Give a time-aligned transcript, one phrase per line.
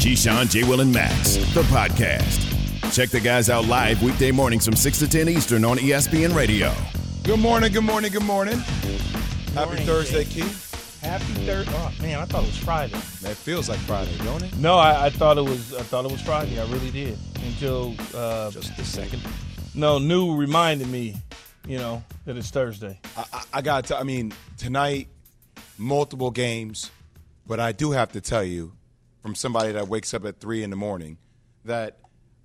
[0.00, 0.64] Keyshawn, J.
[0.64, 2.40] Will, and Max, the podcast.
[2.90, 6.72] Check the guys out live weekday mornings from 6 to 10 Eastern on ESPN Radio.
[7.22, 8.56] Good morning, good morning, good morning.
[8.56, 10.40] Happy morning, Thursday, Jay.
[10.40, 11.00] Keith.
[11.02, 11.70] Happy Thursday.
[11.76, 12.94] Oh man, I thought it was Friday.
[12.94, 14.56] That feels like Friday, don't it?
[14.56, 15.74] No, I, I thought it was.
[15.74, 16.58] I thought it was Friday.
[16.58, 19.20] I really did until uh, Just a second.
[19.74, 21.14] Nuno reminded me.
[21.68, 22.98] You know that it's Thursday.
[23.18, 25.08] I, I, I got to, I mean, tonight,
[25.76, 26.90] multiple games,
[27.46, 28.72] but I do have to tell you,
[29.22, 31.18] from somebody that wakes up at 3 in the morning,
[31.64, 31.98] that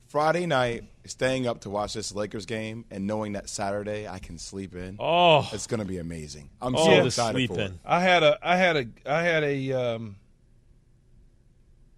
[0.07, 4.37] Friday night, staying up to watch this Lakers game and knowing that Saturday I can
[4.37, 6.49] sleep in, Oh, it's going to be amazing.
[6.61, 7.65] I'm oh, so the excited for it.
[7.65, 7.79] in.
[7.85, 8.37] I had a.
[8.41, 8.85] I had a.
[9.05, 9.71] I had a.
[9.73, 10.15] Um,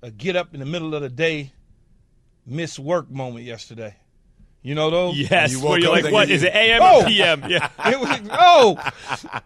[0.02, 1.52] a get up in the middle of the day,
[2.46, 3.96] miss work moment yesterday.
[4.62, 5.18] You know those?
[5.18, 6.54] Yes, You where you're like, thinking what you- is it?
[6.56, 7.02] AM Oh!
[7.02, 7.44] or PM?
[7.50, 7.70] Yeah.
[7.86, 8.78] It was oh.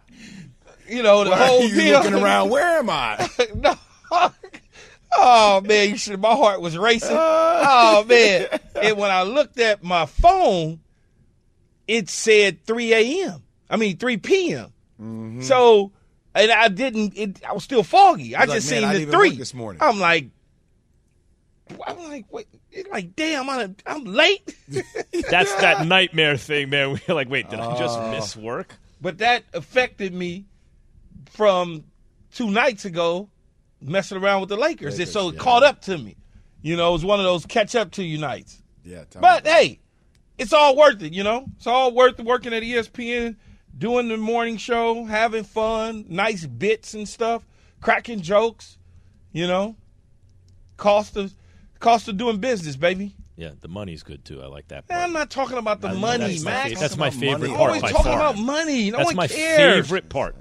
[0.88, 1.98] You know the Why whole are you deal.
[2.02, 2.50] looking around?
[2.50, 3.28] Where am I?
[3.54, 3.74] no.
[5.14, 6.20] Oh man, you should.
[6.20, 7.16] My heart was racing.
[7.16, 8.46] Oh man,
[8.82, 10.80] and when I looked at my phone,
[11.86, 13.42] it said 3 a.m.
[13.68, 14.72] I mean 3 p.m.
[15.00, 15.42] Mm-hmm.
[15.42, 15.92] So,
[16.34, 17.16] and I didn't.
[17.16, 18.34] It, I was still foggy.
[18.34, 19.82] I was just like, man, seen I the three this morning.
[19.82, 20.28] I'm like,
[21.86, 22.46] I'm like, wait.
[22.70, 24.56] It's like, damn, I'm, I'm late.
[25.30, 26.98] That's that nightmare thing, man.
[27.08, 28.10] We're like, wait, did I just oh.
[28.10, 28.78] miss work?
[29.02, 30.46] but that affected me
[31.30, 31.84] from
[32.32, 33.28] two nights ago,
[33.82, 34.98] messing around with the Lakers.
[34.98, 35.40] Lakers, so it yeah.
[35.40, 36.16] caught up to me.
[36.62, 38.62] You know, it was one of those catch up to you nights.
[38.84, 39.80] Yeah, tell But about hey,
[40.38, 41.46] it's all worth it, you know?
[41.56, 43.36] It's all worth working at ESPN,
[43.76, 47.46] doing the morning show, having fun, nice bits and stuff,
[47.80, 48.78] cracking jokes,
[49.32, 49.76] you know?
[50.76, 51.34] Cost of
[51.78, 53.14] cost of doing business, baby.
[53.36, 54.42] Yeah, the money's good too.
[54.42, 54.88] I like that.
[54.88, 55.08] Man, Part.
[55.08, 56.72] I'm not talking about the I- money, that's Max.
[56.74, 57.54] fa- that's my favorite money.
[57.54, 58.20] part Always by talking far.
[58.20, 58.90] about money.
[58.90, 59.86] No that's one my cares.
[59.86, 60.36] favorite part.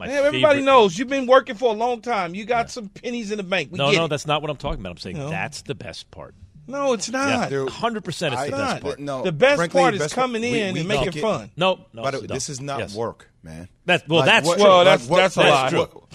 [0.00, 2.34] My everybody knows you've been working for a long time.
[2.34, 3.70] You got some pennies in the bank.
[3.70, 4.08] We No, no, it.
[4.08, 4.92] that's not what I'm talking about.
[4.92, 5.28] I'm saying No.
[5.28, 6.34] that's the best part.
[6.70, 7.50] No, it's not.
[7.50, 8.34] Dude, hundred percent.
[8.34, 8.70] It's I- the not.
[8.74, 8.98] best part.
[9.00, 11.50] No, the best frankly, part is best coming we- in we and making don't fun.
[11.56, 12.94] No, no, But it- this is not Yes.
[12.94, 13.68] work, man.
[13.86, 14.66] That- well, that's what- true.
[14.66, 15.70] Well, like, that's- what- that's a what- lie.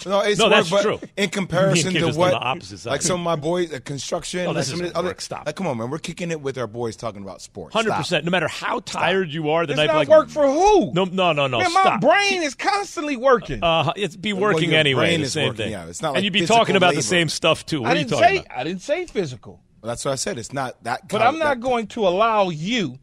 [0.06, 1.00] no, it's No, work, that's but true.
[1.16, 2.90] In comparison Me and Kim to what, the opposite side.
[2.90, 5.14] like some of my boys, uh, construction, Oh, like some of other.
[5.18, 5.44] Stop.
[5.46, 7.74] Like, come on, man, we're kicking it with our boys talking about sports.
[7.74, 7.98] Hundred Stop.
[7.98, 8.24] percent.
[8.24, 10.92] No matter how tired you are, the It's night not like work for who?
[10.94, 11.58] no, no, no, no.
[11.58, 13.62] Man, my brain is constantly working.
[13.62, 15.16] Uh, it's be working anyway.
[15.18, 15.70] The same thing.
[15.72, 15.86] yeah.
[15.86, 17.82] It's not and you'd be talking about the same stuff too.
[17.82, 18.58] What I are you didn't talking say about?
[18.58, 20.38] I didn't say physical, That's what I said.
[20.38, 21.08] It's not that.
[21.08, 22.98] but I'm not going to allow you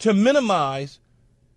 [0.00, 0.98] to minimize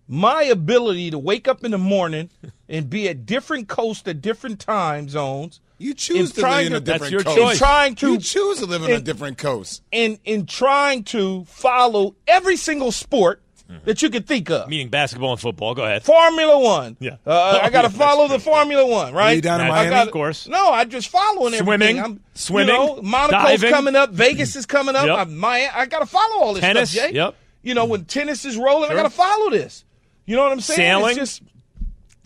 [0.08, 2.30] my ability to wake up in the morning
[2.68, 5.60] and be at different coasts at different time zones.
[5.78, 7.36] You choose to live in a That's different your coast.
[7.36, 7.58] choice.
[7.58, 9.82] Trying to You choose to live in a different coast.
[9.92, 13.42] in in trying to follow every single sport
[13.84, 14.68] that you could think of.
[14.68, 15.74] Meaning basketball and football.
[15.74, 16.04] Go ahead.
[16.04, 16.96] Formula One.
[17.00, 17.16] Yeah.
[17.26, 19.32] Uh, I got to follow the Formula One, right?
[19.36, 19.90] you down in Miami?
[19.90, 20.46] gotta- Of course.
[20.48, 22.00] No, I just following Swimming, everything.
[22.00, 23.70] I'm, swimming, You know, Monaco's diving.
[23.70, 24.10] coming up.
[24.10, 25.06] Vegas is coming up.
[25.06, 25.18] Yep.
[25.18, 27.14] I, my, I got to follow all this Tennis, stuff, Jay.
[27.14, 27.34] yep.
[27.62, 28.98] You know, when tennis is rolling, Sure.
[28.98, 29.84] I got to follow this.
[30.26, 30.76] You know what I'm saying?
[30.76, 31.10] Sailing?
[31.18, 31.42] It's just,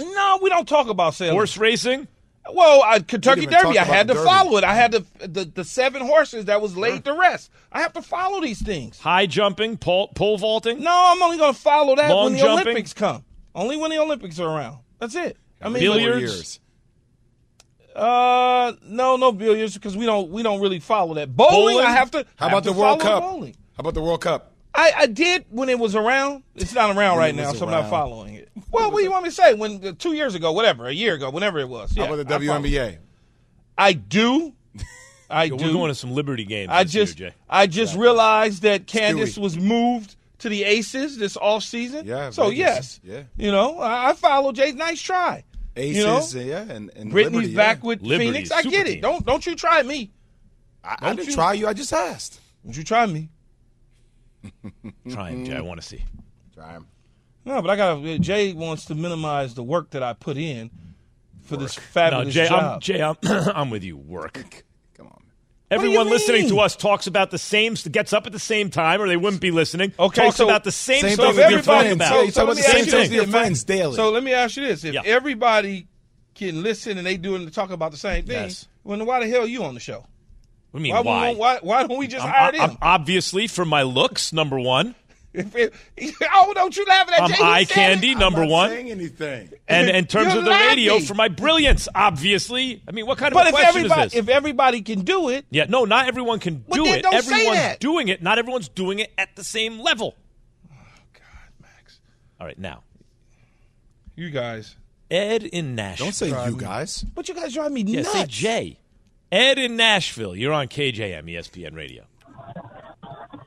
[0.01, 1.35] no, we don't talk about sailing.
[1.35, 2.09] Horse racing.
[2.53, 4.27] Well, uh, Kentucky Derby, I had to Derby.
[4.27, 4.65] follow it.
[4.65, 7.51] I had to, the, the seven horses that was laid to rest.
[7.71, 8.99] I have to follow these things.
[8.99, 9.77] High jumping.
[9.77, 10.83] Pole, pole vaulting.
[10.83, 12.67] No, I'm only going to follow that Long when the jumping?
[12.69, 13.25] Olympics come.
[13.55, 14.79] Only when the Olympics are around.
[14.99, 15.37] That's it.
[15.61, 16.21] I mean, Four Billiards?
[16.33, 16.61] years.
[17.95, 21.35] Uh, no, no billiards because we don't we don't really follow that.
[21.37, 21.87] Bowling, Bowling?
[21.87, 22.25] I have to.
[22.37, 23.23] How I about have the World Cup?
[23.23, 23.57] Bowling.
[23.77, 24.53] How about the World Cup?
[24.73, 26.45] I, I did when it was around.
[26.55, 28.49] It's not around When right now, was so I'm not following it.
[28.73, 29.55] Well, what do you want me to say?
[29.55, 31.95] When uh, two years ago, whatever, a year ago, whenever it was.
[31.97, 32.61] Yeah, How about the I follow.
[32.61, 32.99] WNBA?
[33.77, 34.53] I do.
[35.31, 35.57] I do.
[35.57, 36.71] We're going to some Liberty games.
[36.73, 37.35] I this year, just Jay.
[37.49, 39.43] I just realized that Candace Stewie.
[39.43, 42.07] was moved to the Aces this off season.
[42.07, 42.59] Yeah, So Vegas.
[42.59, 43.01] yes.
[43.05, 43.23] Yeah.
[43.37, 44.73] You know, I, I follow Jay.
[44.73, 45.45] Nice try.
[45.77, 45.97] Aces,
[46.35, 46.47] You know?
[46.47, 47.87] yeah, and, and Brittany's Liberty, back yeah.
[47.87, 48.51] with Liberty, Phoenix.
[48.51, 48.93] I super get it.
[48.95, 49.01] team.
[49.03, 50.11] Don't don't you try me.
[50.83, 51.67] I, I Don't didn't you- try you.
[51.69, 52.41] I just asked.
[52.65, 53.29] Don't you try me.
[55.11, 55.55] Trying, Jay.
[55.57, 56.03] I want to see.
[56.55, 56.87] Try him.
[57.51, 60.71] No, but I got Jay wants to minimize the work that I put in
[61.43, 62.47] for this No, fabulous Jay.
[62.49, 62.75] job.
[62.75, 63.97] I'm, Jay, I'm, I'm with you.
[63.97, 64.65] Work.
[64.97, 65.23] Come on.
[65.69, 69.09] Everyone listening to us talks about the same, gets up at the same time, or
[69.09, 69.93] they wouldn't be listening.
[69.99, 72.15] Okay, talks so- about the same, Same stuff thing that you're talking about.
[72.15, 73.97] Yeah, you talk about the same ask you things this, with your friends daily.
[73.97, 75.03] So let me ask you this: If Yeah.
[75.05, 75.89] everybody
[76.37, 78.69] can listen and they doing to talk about the same thing, Yes.
[78.85, 80.07] well, then why the hell are you on the show?
[80.71, 81.31] What do you mean, Why, why?
[81.33, 84.95] we why, why don't we just I'm, hire I'm obviously for my looks, number one,
[85.33, 85.73] If it-
[86.35, 87.21] oh, don't you laugh at that?
[87.23, 87.37] I'm Jay?
[87.37, 88.19] He eye candy, it.
[88.19, 89.51] number I'm not one, saying anything.
[89.69, 92.83] and in terms You're of the radio, for my brilliance, obviously.
[92.89, 94.21] I mean, what kind of But a if question everybody, is this?
[94.23, 97.03] if everybody can do it, yeah, no, not everyone can do it.
[97.03, 97.81] don't say Everyone's that.
[97.81, 98.23] doing it.
[98.23, 100.17] Not everyone's doing it at the same level.
[100.73, 100.77] Oh
[101.13, 101.23] God,
[101.63, 102.01] Max,
[102.41, 102.83] All right, now
[104.17, 104.75] you guys,
[105.11, 106.07] Ed in Nashville.
[106.07, 107.05] Don't say you guys.
[107.15, 108.13] but you guys drive me yeah, nuts.
[108.13, 108.77] say Jay.
[109.33, 110.35] Ed in Nashville.
[110.35, 112.05] You're on KJM ESPN Radio.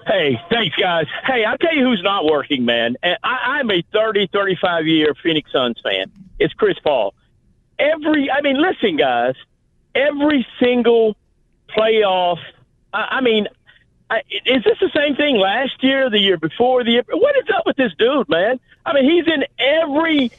[0.06, 1.06] Hey, thanks, guys.
[1.26, 2.96] Hey, I'll tell you who's not working, man.
[3.04, 6.12] I, I'm a 30, 35 year Phoenix Suns fan.
[6.40, 7.14] It's Chris Paul.
[7.80, 9.36] Every, I mean, listen, guys,
[9.96, 11.16] every single
[11.70, 12.38] playoff,
[12.94, 13.48] I, I mean,
[14.10, 17.04] I, is this the same thing last year, the year before, the year?
[17.10, 18.60] What is up with this dude, man?
[18.86, 20.32] I mean, he's in every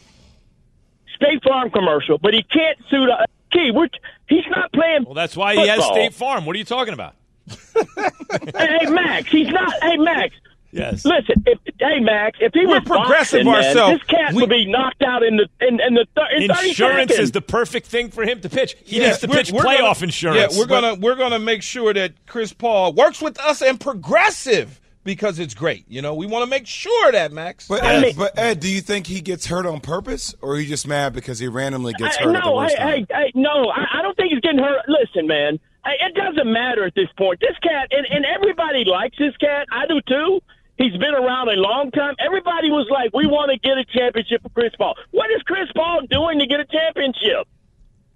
[1.16, 3.70] State Farm commercial, but he can't suit a key.
[3.72, 3.88] We're,
[4.28, 5.04] he's not playing.
[5.04, 5.84] Well, that's why he has.
[5.84, 6.44] State Farm.
[6.44, 7.14] What are you talking about?
[7.46, 9.72] Hey, hey, Max, he's not.
[9.82, 10.34] Hey, Max,
[10.72, 11.04] Yes.
[11.04, 14.50] Listen, if, hey Max, if he We're was progressive boxing, man, this cat We- would
[14.50, 17.18] be knocked out in the in, in the thir- in 30 Insurance seconds.
[17.28, 18.74] is the perfect thing for him to pitch.
[18.84, 20.52] He Yeah, needs to pitch we're playoff gonna- insurance.
[20.54, 24.80] Yeah, we're gonna we're gonna make sure that Chris Paul works with us and progressive
[25.04, 25.84] because it's great.
[25.86, 27.68] You know, we want to make sure that Max.
[27.68, 30.56] But, I Ed, mean- but Ed, do you think he gets hurt on purpose, or
[30.56, 33.06] he just mad because he randomly gets I- hurt at the no, worst hey, time?
[33.10, 34.80] hey, hey, no, I, I don't think he's getting hurt.
[34.88, 35.60] Listen, man, hey,
[35.92, 37.40] it doesn't matter at this point.
[37.40, 39.66] This cat, and, and everybody likes this cat.
[39.70, 40.40] I do too.
[40.78, 42.14] He's been around a long time.
[42.18, 45.68] Everybody was like, "We want to get a championship for Chris Paul." What is Chris
[45.76, 47.46] Paul doing to get a championship?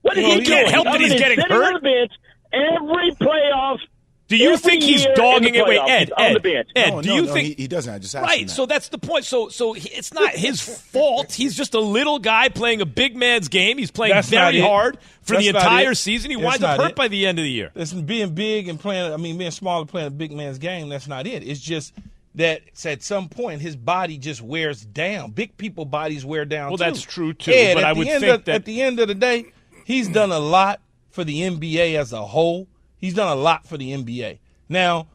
[0.02, 0.72] What is Well, he he can't doing?
[0.72, 1.52] help that he's getting hurt.
[1.52, 2.12] on the bench
[2.52, 3.78] every playoff.
[4.28, 5.64] Do you every think he's dogging it?
[5.64, 6.68] Wait, playoffs, Ed, he's on Ed, the bench.
[6.76, 7.92] Ed, no, do no, you no, think he, he doesn't?
[7.94, 8.52] I just asked him Right, that.
[8.52, 9.24] so that's the point.
[9.24, 11.32] So, so he- it's not his fault.
[11.32, 13.78] He's just a little guy playing a big man's game.
[13.78, 15.96] He's playing That's very hard for That's the entire it.
[15.96, 16.30] season.
[16.30, 16.96] He That's winds up hurt it.
[16.96, 17.70] by the end of the year.
[17.74, 20.90] Listen, being big and playing, I mean, being small and playing a big man's game,
[20.90, 21.42] that's not it.
[21.42, 21.94] It's just
[22.34, 25.30] that at some point his body just wears down.
[25.30, 26.68] Big people bodies wear down.
[26.68, 26.84] Well, too.
[26.84, 29.14] that's true, too, Ed, but I would think of, that- at the end of the
[29.14, 29.46] day,
[29.86, 32.68] he's done a lot for the NBA as a whole.
[32.98, 34.38] He's done a lot for the NBA.
[34.68, 35.08] Now,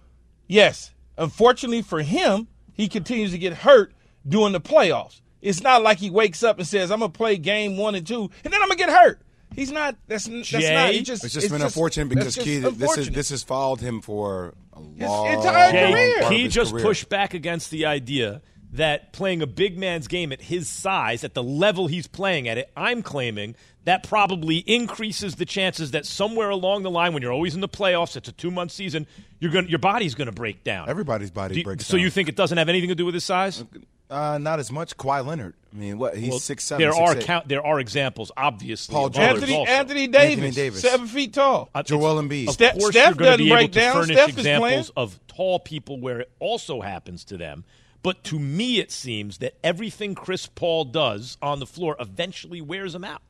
[0.48, 3.94] yes, unfortunately for him, he continues to get hurt
[4.28, 5.22] during the playoffs.
[5.42, 8.30] It's not like he wakes up and says, "I'm gonna play game one and two,
[8.44, 9.22] and then I'm gonna get hurt."
[9.54, 9.96] He's not.
[10.08, 10.74] That's, that's Jay?
[10.74, 10.94] not.
[10.94, 13.82] He just, it's just been unfortunate because it's just Key, this is this has followed
[13.82, 16.14] him for a long his entire Jay, career.
[16.22, 16.84] part of he his just career.
[16.86, 18.42] pushed back against the idea
[18.72, 22.58] that playing a big man's game at his size, at the level he's playing at
[22.58, 27.34] it, I'm claiming that probably increases the chances that somewhere along the line, when you're
[27.34, 29.08] always in the playoffs, it's a two month season,
[29.40, 30.88] you're going your body's going to break down.
[30.90, 32.00] Everybody's body you- breaks So down.
[32.00, 33.64] So you think it doesn't have anything to do with his size?
[34.10, 34.96] Uh, not as much.
[34.96, 35.56] Kawhi Leonard.
[35.74, 36.16] I mean, what?
[36.16, 36.82] He's Well, six seven.
[36.84, 37.24] There six, are eight.
[37.24, 38.94] count, there are examples, obviously.
[38.94, 39.26] Paul George.
[39.26, 39.72] Anthony also.
[39.72, 40.82] Anthony Davis, Anthony Davis.
[40.82, 41.70] seven feet tall.
[41.74, 42.48] Uh, Joel Embiid.
[42.50, 43.94] Of Steph- course, Steph you're going to be doesn't able break to down.
[43.96, 45.08] furnish Steph is examples playing.
[45.08, 47.64] of tall people where it also happens to them.
[48.04, 52.94] But to me, it seems that everything Chris Paul does on the floor eventually wears
[52.94, 53.22] him out.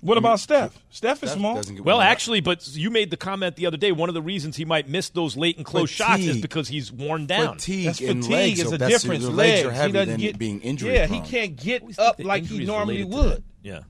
[0.00, 0.78] What about Steph?
[0.90, 1.62] Steph is Steph small.
[1.82, 3.92] Well, actually, but you made the comment the other day.
[3.92, 6.90] One of the reasons he might miss those late and close shots is because he's
[6.92, 7.54] worn down.
[7.58, 8.60] fatigue That's and fatigue legs.
[8.60, 9.22] is so a that's- difference.
[9.22, 9.52] Your legs.
[9.62, 11.22] legs are he heavy doesn't than get being injury Yeah, prone.
[11.24, 13.44] he can't get I always think up like injury he normally would.
[13.62, 13.80] Yeah.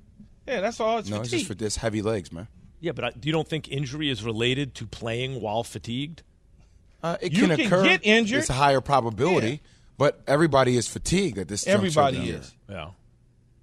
[0.47, 0.99] Yeah, that's all.
[0.99, 2.49] It's No, it's just for this heavy legs, man.
[2.81, 6.23] Yeah, but I, do you don't think injury is related to playing while fatigued?
[7.03, 7.83] Uh, it You can can occur.
[7.85, 8.41] get injured.
[8.41, 9.57] It's a higher probability, Yeah.
[9.97, 11.65] but everybody is fatigued at this.
[11.65, 12.55] juncture Everybody is.
[12.69, 12.91] Yeah,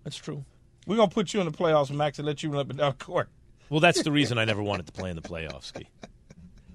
[0.03, 0.43] that's true.
[0.87, 2.95] We're gonna put you in the playoffs, Max, and let you run up and down
[2.97, 3.29] the court.
[3.69, 5.65] Well, that's the reason I never wanted to play in the playoffs.
[5.65, 5.87] Ski.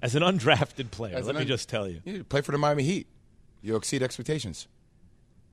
[0.02, 2.00] As an undrafted player, As let an me un- just tell you.
[2.04, 3.06] You play for the Miami Heat.
[3.62, 4.68] You'll exceed expectations.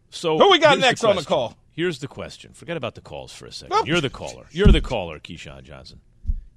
[0.09, 1.57] So Who we got here's next on the call?
[1.71, 2.53] Here's the question.
[2.53, 3.87] Forget about the calls for a second.
[3.87, 4.45] You're the caller.
[4.51, 6.01] You're the caller, Keyshawn Johnson.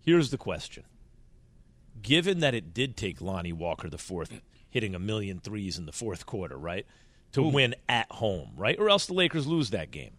[0.03, 0.85] Here's the question.
[2.03, 5.93] Given that it did take Lonnie Walker the fourth hitting a million threes in the
[5.93, 6.87] fourth quarter, right?
[7.33, 8.79] To win at home, right?
[8.79, 10.13] Or else the Lakers lose that game.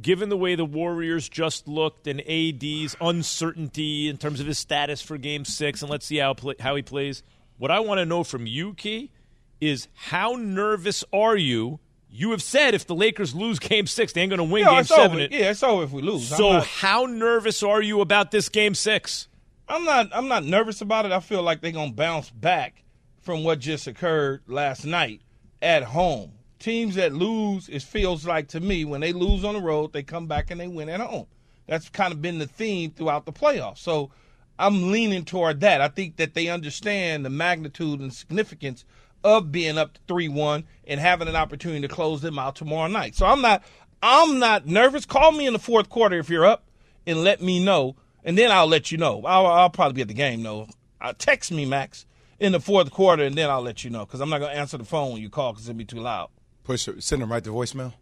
[0.00, 5.00] Given the way the Warriors just looked and AD's uncertainty in terms of his status
[5.00, 7.22] for game six, and let's see how, pla how he plays,
[7.58, 9.12] what I want to know from you, Key,
[9.60, 11.78] is how nervous are you?
[12.10, 14.74] You have said if the Lakers lose game six, they ain't going to win Yeah,
[14.74, 15.18] game seven.
[15.30, 16.28] Yeah, it's over if we lose.
[16.28, 19.28] So not, how nervous are you about this game six?
[19.68, 20.10] I'm not.
[20.12, 21.12] I'm not nervous about it.
[21.12, 22.82] I feel like they're gonna bounce back
[23.22, 25.22] from what just occurred last night
[25.62, 26.32] at home.
[26.64, 30.02] Teams that lose, it feels like to me, when they lose on the road, they
[30.02, 31.26] come back and they win at home.
[31.66, 33.80] That's kind of been the theme throughout the playoffs.
[33.80, 34.10] So
[34.58, 35.82] I'm leaning toward that.
[35.82, 38.86] I think that they understand the magnitude and significance
[39.22, 43.14] of being up three one and having an opportunity to close them out tomorrow night.
[43.14, 43.62] So I'm not
[44.02, 45.04] I'm not nervous.
[45.04, 46.64] Call me in the fourth quarter if you're up
[47.06, 47.94] and let me know,
[48.24, 49.22] and then I'll let you know.
[49.26, 50.68] I'll, I'll probably be at the game though.
[50.98, 52.06] Uh, text me, Max,
[52.40, 54.78] in the fourth quarter, and then I'll let you know because I'm not gonna answer
[54.78, 56.30] the phone when you call because it'll be too loud.
[56.64, 57.92] Push it, send them right to voicemail.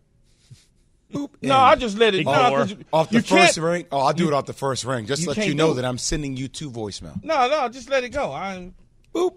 [1.12, 1.30] Boop.
[1.42, 2.24] No, I just let it.
[2.24, 2.58] No, Ignore.
[2.60, 3.86] 'cause you, off the you first ring.
[3.92, 5.06] Oh, I'll do it off the first ring.
[5.06, 7.22] Just you let you know that I'm sending you to voicemail.
[7.22, 8.32] No, no, just let it go.
[8.32, 8.72] I
[9.14, 9.34] Boop.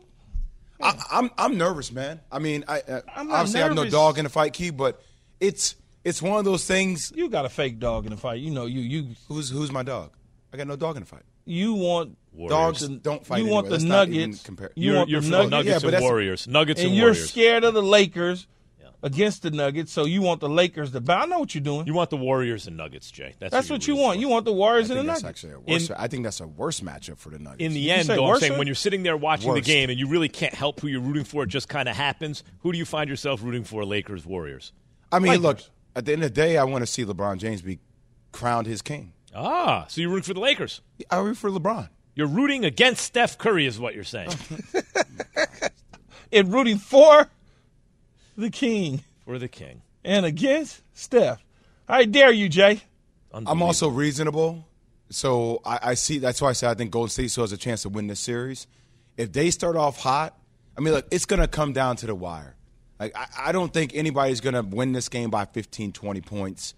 [0.82, 2.20] I, I'm I'm nervous, man.
[2.32, 4.70] I mean, I, uh, I'm not obviously I have no dog in the fight, Key,
[4.70, 5.02] but
[5.40, 7.12] it's it's one of those things.
[7.16, 8.40] you got a fake dog in the fight.
[8.42, 10.12] You know, you you Who's who's my dog?
[10.54, 11.24] I got no dog in the fight.
[11.46, 12.18] you want
[12.48, 13.70] Dogs the- don't fight You want anyway.
[13.70, 14.44] the Let's not even Nuggets.
[14.44, 14.72] compare.
[14.76, 16.48] You You're, want you're the Nuggets, Nuggets Yeah, and Warriors.
[16.50, 18.46] Nuggets and and you're scared of the Lakers
[19.06, 21.24] against the Nuggets, so you want the Lakers to bounce.
[21.24, 21.86] I know what you're doing.
[21.88, 23.36] You want the Warriors and Nuggets, Jay.
[23.40, 24.16] That's, That's you're what you want.
[24.18, 24.22] for.
[24.22, 25.44] You want the Warriors I and think the that's Nuggets.
[25.44, 25.90] actually a worse.
[25.90, 27.64] In- I think that's a worse matchup for the Nuggets.
[27.64, 29.98] In the you end, though, I'm saying when you're sitting there watching the game and
[30.00, 32.44] you really can't help who you're rooting for, it just kind of happens.
[32.60, 33.86] Who do you find yourself rooting for?
[33.86, 34.74] Lakers, Warriors.
[35.12, 35.44] I mean, Lakers.
[35.44, 35.60] look.
[35.98, 37.80] At the end of the day, I want to see LeBron James be
[38.34, 39.14] crowned his king.
[39.34, 40.82] Ah, so you're rooting for the Lakers.
[41.10, 41.88] I root for LeBron.
[42.16, 44.30] You're rooting against Steph Curry, is what you're saying.
[46.32, 47.30] And rooting for
[48.38, 49.82] the King for the King.
[50.04, 51.44] and against Steph.
[51.88, 52.82] I dare you, Jay.
[53.34, 54.66] I'm also reasonable,
[55.10, 56.20] so I, I see.
[56.20, 58.20] That's why I said I think Golden State still has a chance to win this
[58.20, 58.66] series.
[59.18, 60.38] If they start off hot,
[60.78, 62.56] I mean, look, it's going to come down to the wire.
[63.00, 66.74] Like I, I don't think anybody's going to win this game by 15, 20 points.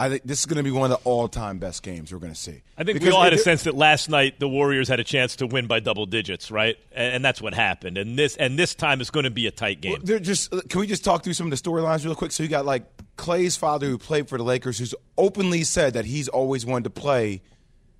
[0.00, 2.32] I think this is going to be one of the all-time best games we're going
[2.32, 2.62] to see.
[2.78, 5.36] I think we all had a sense that last night the Warriors had a chance
[5.36, 6.78] to win by double digits, right?
[6.92, 7.98] And, and that's what happened.
[7.98, 9.98] And this and this time it's going to be a tight game.
[10.02, 12.32] They're just uh, can we just talk through some of the storylines real quick?
[12.32, 12.84] So you got like
[13.16, 16.90] Clay's father who played for the Lakers, who's openly said that he's always wanted to
[16.90, 17.42] play.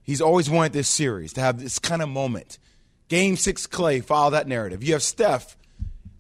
[0.03, 2.59] He's always wanted this series to have this kind of moment.
[3.09, 4.83] Game six, Clay follow that narrative.
[4.83, 5.59] You have Steph,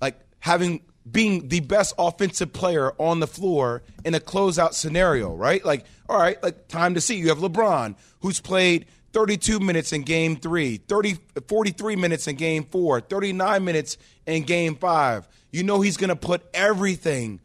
[0.03, 5.65] like having being the best offensive player on the floor in a closeout scenario, right?
[5.65, 7.17] Like, all right, like time to see.
[7.17, 12.65] You have LeBron, who's played 32 minutes in game three, 30, 43 minutes in game
[12.65, 15.27] four, 39 minutes in game five.
[15.51, 17.41] You know he's going to put everything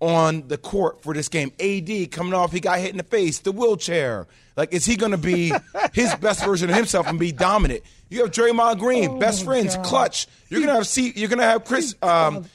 [0.00, 1.50] on the court for this game.
[1.58, 4.28] AD coming off, he got hit in the face, the wheelchair.
[4.56, 5.52] Like, is he going to be
[5.92, 7.82] his best version of himself and be dominant?
[8.10, 10.26] You have Draymond Green, best friends, clutch.
[10.48, 11.94] You're gonna have C, you're gonna have Chris.
[12.00, 12.46] Um,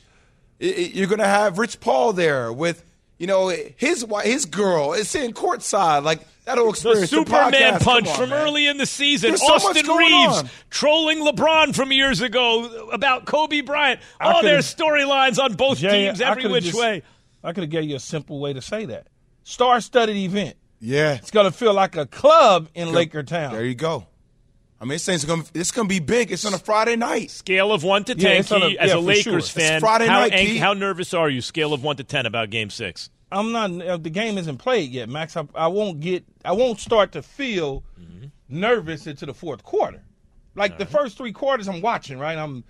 [0.63, 2.84] I- I- you're gonna have Rich Paul there with
[3.20, 4.93] you know his his girl.
[4.93, 7.05] It's sitting courtside like that whole The.
[7.08, 8.41] Superman podcast, punch on, from man.
[8.48, 9.29] early in the season.
[9.29, 10.50] There's so much Austin going Reeves on.
[10.70, 14.01] trolling LeBron from years ago about Kobe Bryant.
[14.20, 17.01] I All their storylines on both Jay, teams, I every could've which just- way.
[17.46, 19.08] I could have gave you a simple way to say that.
[19.43, 20.55] Star-studded event.
[20.79, 23.53] Yeah, It's gonna feel like a club in Laker Town.
[23.53, 24.05] there you go.
[24.83, 26.29] I mean, this thing's gonna it's gonna be big.
[26.29, 27.31] It's on a Friday night.
[27.31, 29.37] Scale of one to ten, it's on a- Key, as yeah, a Lakers sure.
[29.37, 29.79] It's fan.
[29.79, 30.57] Friday how, night, ang- Key.
[30.57, 31.39] how nervous are you?
[31.39, 33.09] Scale of one to ten about Game Six.
[33.31, 33.71] I'm not.
[33.81, 35.37] uh, The game isn't played yet, Max.
[35.37, 36.25] I, I won't get.
[36.43, 37.83] I won't start to feel
[38.49, 40.03] nervous into the fourth quarter.
[40.53, 42.19] Like the first three quarters, I'm watching.
[42.19, 42.37] Right.
[42.37, 42.65] I'm.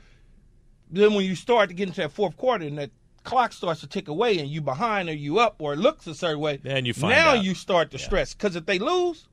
[0.91, 2.91] Then when you start to get into that fourth quarter and that
[3.23, 6.13] clock starts to tick away and you behind or you up or it looks a
[6.13, 7.43] certain way, Then you find now out.
[7.43, 9.27] you start to stress because if they lose,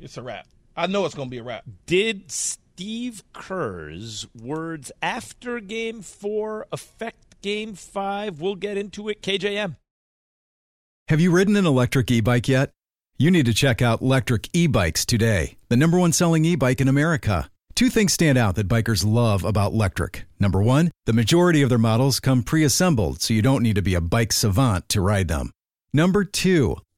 [0.00, 0.46] it's a wrap.
[0.76, 1.64] I know it's going to be a wrap.
[1.86, 8.40] Did Steve Kerr's words after Game Four affect Game Five?
[8.40, 9.22] We'll get into it.
[9.22, 9.76] KJM.
[11.08, 12.70] Have you ridden an electric e bike yet?
[13.18, 16.80] You need to check out Lectric E Bikes today, the number one selling e bike
[16.80, 17.50] in America.
[17.74, 20.22] Two things stand out that bikers love about Lectric.
[20.38, 23.82] Number one, the majority of their models come pre assembled, so you don't need to
[23.82, 25.50] be a bike savant to ride them.
[25.92, 26.76] Number two,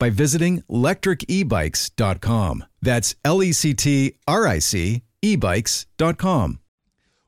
[0.00, 2.64] by visiting lectricebikes.com.
[2.82, 6.58] That's L E C T R I C ebikes.com.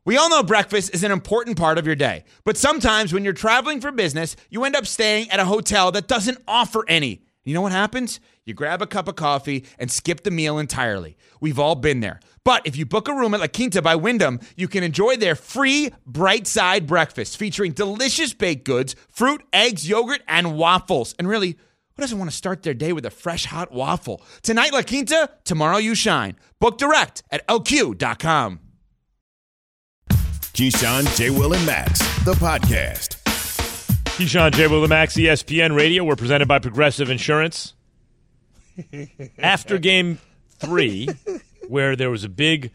[0.05, 3.33] We all know breakfast is an important part of your day, but sometimes when you're
[3.33, 7.23] traveling for business, you end up staying at a hotel that doesn't offer any.
[7.45, 8.19] You know what happens?
[8.45, 11.17] You grab a cup of coffee and skip the meal entirely.
[11.41, 12.19] We've all been there.
[12.45, 15.37] But if you book a room at La Quinta by Wyndham, you can enjoy their
[15.37, 21.15] free bright side breakfast featuring delicious baked goods, fruit, eggs, yogurt, and waffles.
[21.19, 21.57] And really,
[22.03, 24.21] doesn't want to start their day with a fresh hot waffle?
[24.43, 26.37] Tonight, La Quinta, tomorrow, you shine.
[26.59, 28.61] Book direct at lq.com.
[30.11, 31.31] Keyshawn, J.
[31.31, 33.23] Will, and Max, the podcast.
[34.17, 34.67] Keyshawn J.
[34.67, 36.05] Will, and Max, ESPN Radio.
[36.05, 37.73] We're presented by Progressive Insurance.
[39.39, 40.19] After game
[40.59, 41.09] three,
[41.69, 42.73] where there was a big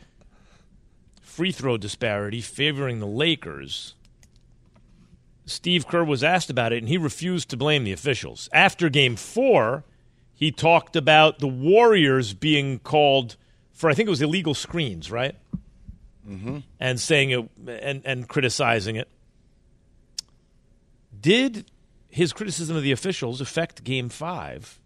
[1.22, 3.94] free throw disparity favoring the Lakers,
[5.48, 8.50] Steve Kerr was asked about it, and he refused to blame the officials.
[8.54, 9.84] After game four,
[10.34, 13.38] he talked about the Warriors being called
[13.78, 15.36] for, I think it was illegal screens, right?
[16.28, 16.60] Mm-hmm.
[16.80, 19.08] And saying it and, and criticizing it.
[21.20, 21.70] Did
[22.10, 24.80] his criticism of the officials affect game five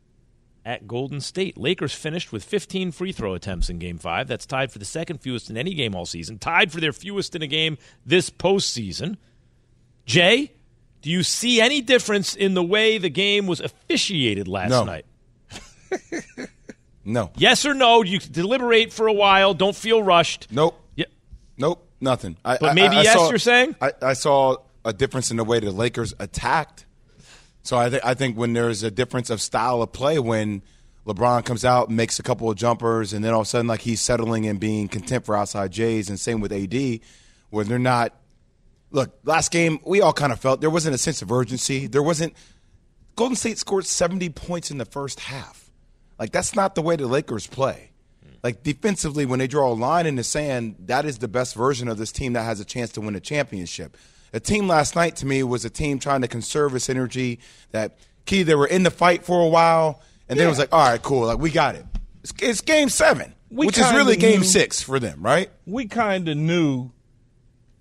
[0.65, 1.57] at Golden State?
[1.57, 4.27] Lakers finished with 15 free throw attempts in game five.
[4.27, 7.33] That's tied for the second fewest in any game all season, tied for their fewest
[7.33, 9.17] in a game this postseason.
[10.05, 10.51] Jay,
[11.01, 14.83] do you see any difference in the way the game was officiated last No.
[14.83, 15.05] night?
[17.03, 17.31] No.
[17.35, 18.03] Yes or no?
[18.03, 19.55] You deliberate for a while.
[19.55, 20.47] Don't feel rushed.
[20.51, 20.79] Nope.
[20.95, 21.05] Yeah.
[21.57, 21.87] Nope.
[21.99, 22.37] Nothing.
[22.45, 23.75] I, But maybe I- I yes, saw- you're saying?
[23.81, 26.85] I, I saw a difference in the way the Lakers attacked.
[27.63, 30.61] So I, th- I think when there's a difference of style of play, when
[31.07, 33.81] LeBron comes out, makes a couple of jumpers, and then all of a sudden, like
[33.81, 36.99] he's settling and being content for outside Jays, and same with AD,
[37.49, 38.13] where they're not.
[38.91, 41.87] Look, last game we all kind of felt there wasn't a sense of urgency.
[41.87, 42.33] There wasn't.
[43.15, 45.69] Golden State scored 70 points in the first half.
[46.19, 47.91] Like that's not the way the Lakers play.
[48.43, 51.87] Like defensively, when they draw a line in the sand, that is the best version
[51.87, 53.95] of this team that has a chance to win a championship.
[54.31, 57.39] The team last night to me was a team trying to conserve its energy.
[57.71, 60.73] That key, they were in the fight for a while, and then it was like,
[60.73, 61.85] all right, cool, like we got it.
[62.23, 65.49] It's, it's game seven, We which is really game knew- six for them, right?
[65.67, 66.91] we kind of knew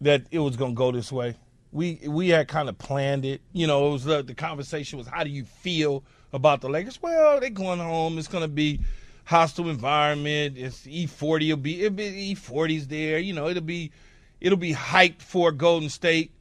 [0.00, 1.36] that it was going to go this way.
[1.72, 3.42] We we had kind of planned it.
[3.52, 6.02] You know, it was the, the conversation was how do you feel
[6.32, 7.00] about the Lakers?
[7.00, 8.18] Well, they're going home.
[8.18, 8.80] It's going to be
[9.24, 10.58] hostile environment.
[10.58, 13.18] It's E forty will be it'll be E 40s there.
[13.18, 13.92] You know, it'll be
[14.40, 16.32] it'll be hyped for Golden State.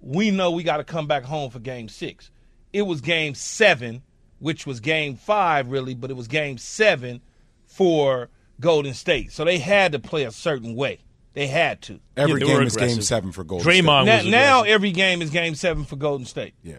[0.00, 2.30] We know we got to come back home for Game Six.
[2.72, 4.02] It was Game Seven,
[4.40, 7.20] which was Game Five really, but it was Game Seven
[7.66, 9.32] for Golden State.
[9.32, 11.00] So they had to play a certain way.
[11.36, 12.00] They had to.
[12.16, 14.06] Every they were game is game seven for Golden Draymond State.
[14.06, 16.54] Now, was now every game is Game Seven for Golden State.
[16.62, 16.76] Yeah.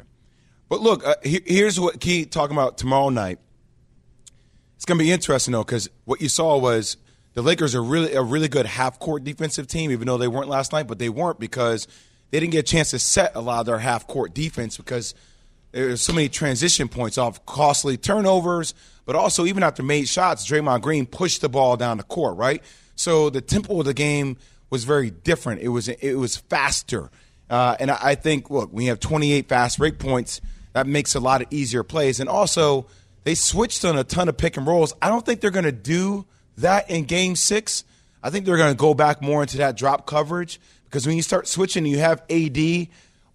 [0.67, 3.37] But look, uh, he- here's what Key talking about tomorrow night.
[4.75, 6.97] It's going to be interesting though, because what you saw was
[7.35, 10.49] the Lakers are really a really good half court defensive team, even though they weren't
[10.49, 10.87] last night.
[10.87, 11.87] But they weren't because
[12.31, 15.13] they didn't get a chance to set a lot of their half court defense because
[15.71, 18.73] there's so many transition points off costly turnovers,
[19.05, 22.63] but also even after made shots, Draymond Green pushed the ball down the court, right?
[22.97, 24.35] So the tempo of the game
[24.69, 25.61] was very different.
[25.61, 27.09] It was it was faster,
[27.49, 30.41] uh, and I, I think look, we have 28 fast break points.
[30.73, 32.87] That makes a lot of easier plays, and also
[33.23, 34.93] they switched on a ton of pick and rolls.
[35.01, 36.25] I don't think they're going to do
[36.57, 37.83] that in Game Six.
[38.21, 41.21] I think they're going to go back more into that drop coverage because when you
[41.21, 42.87] start switching, you have AD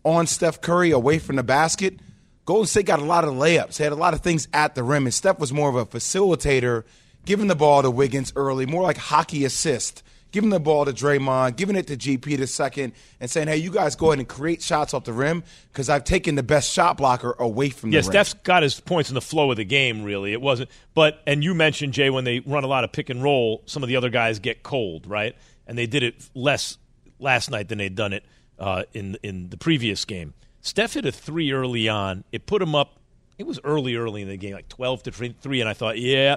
[0.05, 2.01] on Steph Curry away from the basket.
[2.45, 3.77] Golden State got a lot of layups.
[3.77, 5.87] They had a lot of things at the rim, and Steph was more of a
[5.87, 6.83] facilitator,
[7.25, 11.57] giving the ball to Wiggins early, more like hockey assist, giving the ball to Draymond,
[11.57, 14.63] giving it to GP the second, and saying, "Hey, you guys go ahead and create
[14.63, 18.07] shots off the rim because I've taken the best shot blocker away from Yeah, the
[18.07, 20.03] rim." Steph's got his points in the flow of the game.
[20.05, 20.71] Really, it wasn't.
[20.95, 23.83] But and you mentioned Jay when they run a lot of pick and roll, some
[23.83, 25.37] of the other guys get cold, right?
[25.67, 26.79] And they did it less
[27.19, 28.25] last night than they'd done it
[28.59, 30.35] uh, in in the previous game.
[30.61, 32.25] Steph hit a three early on.
[32.33, 32.99] It put him up.
[33.39, 36.37] It was early, early in the game, like twelve to three, and I thought, yeah.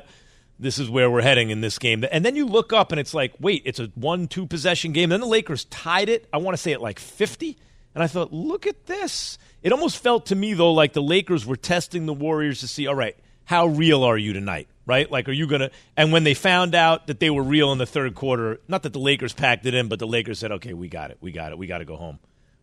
[0.58, 2.06] This is where we're heading in this game.
[2.12, 5.10] And then you look up and it's like, wait, it's a one two possession game.
[5.10, 7.58] Then the Lakers tied it, I want to say at like 50.
[7.94, 9.38] And I thought, look at this.
[9.63, 12.88] It almost felt to me, though, like the Lakers were testing the Warriors to see,
[12.88, 13.15] all right,
[13.46, 14.68] how real are you tonight?
[14.86, 15.10] Right?
[15.10, 15.72] Like, are you going to.
[15.98, 18.94] And when they found out that they were real in the third quarter, not that
[18.94, 21.18] the Lakers packed it in, but the Lakers said, okay, we got it.
[21.22, 21.58] We got it.
[21.58, 22.20] We got to go home.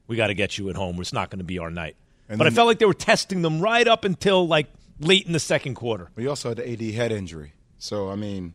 [0.07, 1.01] We got to get you at home.
[1.01, 1.97] It's not going to be our night.
[2.29, 4.67] And but I felt like they were testing them right up until like
[5.01, 6.11] late in the second quarter.
[6.15, 8.55] But you also had the AD head injury, so I mean,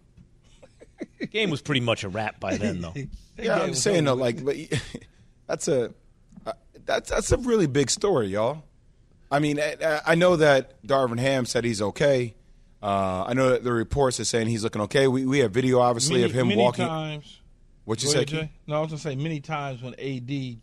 [1.20, 2.94] The game was pretty much a wrap by then, though.
[3.38, 4.56] yeah, I'm saying though, like, but
[5.48, 5.94] that's a
[6.46, 6.54] uh,
[6.86, 8.64] that's that's a really big story, y'all.
[9.30, 12.36] I mean, I, I know that Darvin Ham said he's okay.
[12.82, 15.10] Uh, I know that the reports are saying he's looking okay.
[15.10, 16.88] We we have video, obviously, many, of him many walking.
[16.88, 17.42] times.
[17.84, 18.18] What you Go say?
[18.20, 18.52] ahead, Jay.
[18.66, 20.58] No, I was gonna say many times when AD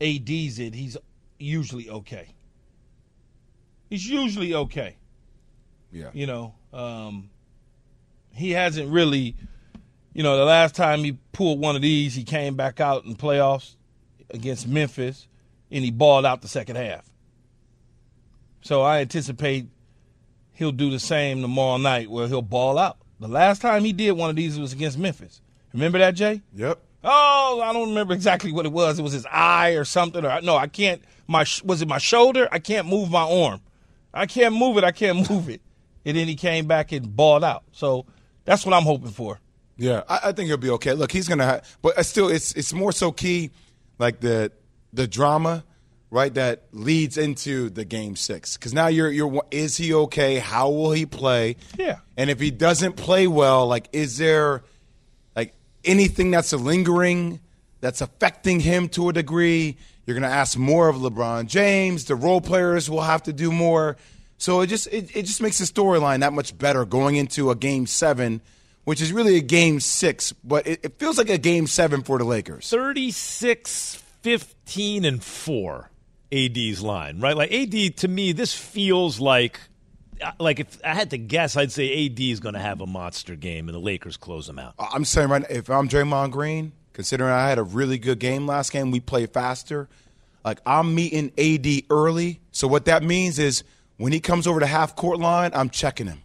[0.00, 0.96] AD's it, he's
[1.38, 2.28] usually okay.
[3.90, 4.96] He's usually okay.
[5.92, 6.10] Yeah.
[6.12, 7.30] You know, um,
[8.32, 9.36] he hasn't really.
[10.12, 13.14] You know, the last time he pulled one of these, he came back out in
[13.14, 13.76] playoffs
[14.30, 15.28] against Memphis,
[15.70, 17.08] and he balled out the second half.
[18.62, 19.68] So I anticipate
[20.52, 22.98] he'll do the same tomorrow night, where he'll ball out.
[23.20, 25.40] The last time he did one of these was against Memphis.
[25.72, 26.42] Remember that, Jay?
[26.54, 26.80] Yep.
[27.02, 28.98] Oh, I don't remember exactly what it was.
[28.98, 30.24] It was his eye or something.
[30.24, 31.02] Or no, I can't.
[31.26, 32.48] My was it my shoulder?
[32.50, 33.60] I can't move my arm.
[34.12, 34.84] I can't move it.
[34.84, 35.60] I can't move it.
[36.04, 37.64] And then he came back and balled out.
[37.72, 38.06] So
[38.44, 39.38] that's what I'm hoping for.
[39.76, 40.92] Yeah, I, I think he'll be okay.
[40.94, 43.50] Look, he's gonna, have, but still, it's it's more so key,
[43.98, 44.52] like the
[44.92, 45.64] the drama
[46.10, 46.32] right?
[46.34, 50.38] That leads into the game six because now you're you're is he okay?
[50.38, 51.56] How will he play?
[51.78, 51.98] Yeah.
[52.16, 54.62] And if he doesn't play well, like is there
[55.34, 57.40] like anything that's lingering
[57.80, 59.76] that's affecting him to a degree?
[60.06, 62.06] You're gonna ask more of LeBron James.
[62.06, 63.96] The role players will have to do more.
[64.40, 67.54] So it just it, it just makes the storyline that much better going into a
[67.54, 68.40] game seven,
[68.84, 72.16] which is really a game six, but it, it feels like a game seven for
[72.16, 72.70] the Lakers.
[72.70, 75.90] 36 15 and 4
[76.32, 77.36] AD's line, right?
[77.36, 79.60] Like AD to me this feels like
[80.22, 82.86] uh, like if I had to guess I'd say AD is going to have a
[82.86, 84.72] monster game and the Lakers close him out.
[84.78, 88.46] I'm saying right now, if I'm Draymond Green, considering I had a really good game
[88.46, 89.90] last game, we played faster.
[90.42, 93.64] Like I'm meeting AD early, so what that means is
[94.00, 96.22] when he comes over the half court line, I'm checking him.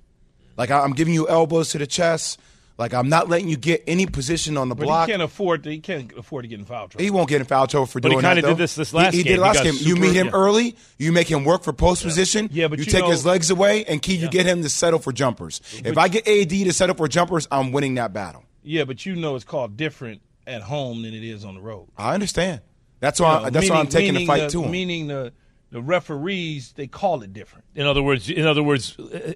[0.57, 2.39] Like I'm giving you elbows to the chest.
[2.77, 5.07] Like I'm not letting you get any position on the But block.
[5.07, 5.69] he can't afford to.
[5.69, 7.03] He can't afford to get in foul trouble.
[7.03, 8.35] He won't get in foul trouble for But he doing that.
[8.35, 8.61] kinda did though.
[8.61, 9.33] this this last he, he game.
[9.33, 9.75] did last got game.
[9.79, 10.33] You meet him yeah.
[10.33, 10.75] early.
[10.97, 12.49] You make him work for post position.
[12.51, 14.69] Yeah, but you, you take know- his legs away and keep you get him to
[14.69, 15.61] settle for jumpers.
[15.85, 18.43] If I get AD to settle for jumpers, I'm winning that battle.
[18.63, 21.87] yeah, but you know it's called different at home than it is on the road.
[21.97, 22.61] I understand.
[22.99, 23.37] That's why.
[23.39, 24.71] You know, that's why I'm taking the fight the, to him.
[24.71, 25.33] Meaning the
[25.75, 27.65] the referees they call it different.
[27.75, 29.33] In other words, in other words, uh,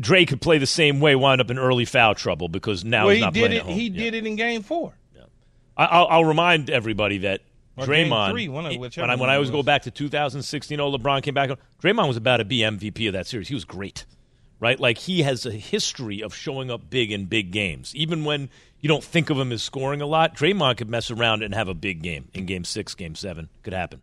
[0.00, 3.10] Dre could play the same way, wind up in early foul trouble because now well,
[3.14, 3.56] he's he not did playing it.
[3.58, 3.74] at home.
[3.74, 4.02] He Yeah.
[4.04, 4.92] did it in Game Four.
[5.76, 7.42] I- I'll, I'll remind everybody that
[7.76, 10.80] Or Draymond, three, one of whichever when I, when I always go back to 2016,
[10.80, 11.50] oh, LeBron came back.
[11.80, 13.46] Draymond was about to be MVP of that series.
[13.48, 14.04] He was great,
[14.58, 14.80] right?
[14.80, 17.94] Like he has a history of showing up big in big games.
[17.94, 21.42] Even when you don't think of him as scoring a lot, Draymond could mess around
[21.44, 23.48] and have a big game in Game Six, Game Seven.
[23.62, 24.02] Could happen.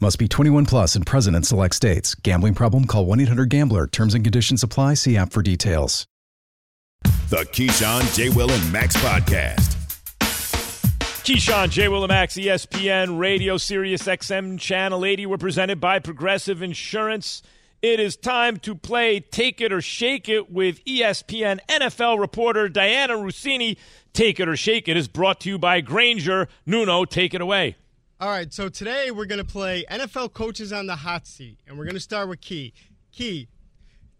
[0.00, 2.14] Must be 21 plus and present in select states.
[2.14, 2.84] Gambling problem?
[2.86, 3.88] Call 1 800 Gambler.
[3.88, 4.94] Terms and conditions apply.
[4.94, 6.06] See app for details.
[7.30, 8.28] The Keyshawn, J.
[8.28, 9.74] Will, and Max podcast.
[11.24, 11.88] Keyshawn, J.
[11.88, 15.26] Will and Max, ESPN Radio, Sirius XM Channel 80.
[15.26, 17.42] We're presented by Progressive Insurance.
[17.82, 23.20] It is time to play Take It or Shake It with ESPN NFL reporter Dianna
[23.20, 23.76] Russini.
[24.12, 26.48] Take It or Shake It is brought to you by Grainger.
[26.64, 27.76] Nuno, take it away.
[28.20, 31.78] All right, so today we're going to play NFL coaches on the hot seat, and
[31.78, 32.72] we're going to start with Key.
[33.12, 33.46] Key,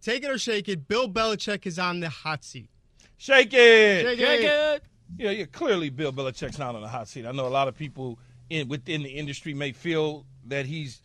[0.01, 0.87] take it or shake it.
[0.87, 2.69] Bill Belichick is on the hot seat.
[3.17, 4.17] Shake it.
[4.17, 4.83] Shake it.
[5.17, 5.45] Yeah, yeah.
[5.47, 7.25] Clearly, Bill Belichick's not on the hot seat.
[7.25, 8.17] I know a lot of people
[8.49, 11.01] in within the industry may feel that he's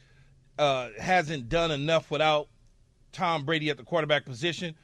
[0.61, 2.47] uh, hasn't done enough without
[3.11, 4.77] Tom Brady at the quarterback position.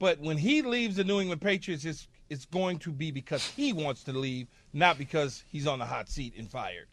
[0.00, 3.72] But when he leaves the New England Patriots, it's it's going to be because he
[3.72, 6.88] wants to leave, not because he's on the hot seat and fired.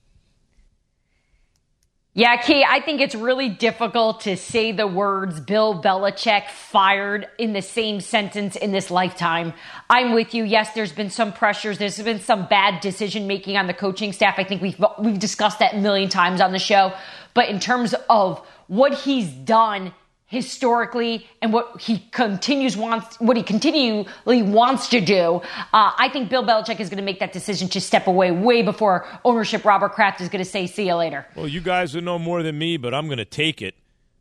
[2.15, 7.53] Yeah, Key, I think it's really difficult to say the words Bill Belichick fired in
[7.53, 9.51] the same sentence in this lifetime.
[9.89, 10.43] I'm with you.
[10.43, 11.79] Yes, there's been some pressures.
[11.79, 14.35] There's been some bad decision making on the coaching staff.
[14.37, 16.93] I think we've we've discussed that a million times on the show.
[17.33, 19.91] But in terms of what he's done
[20.33, 25.41] historically and what he continues wants what he continually wants to do
[25.71, 28.61] uh, i think bill belichick is going to make that decision to step away way
[28.61, 32.03] before ownership robert kraft is going to say see you later Well, you guys would
[32.03, 33.75] know more than me, but I'm going to take it.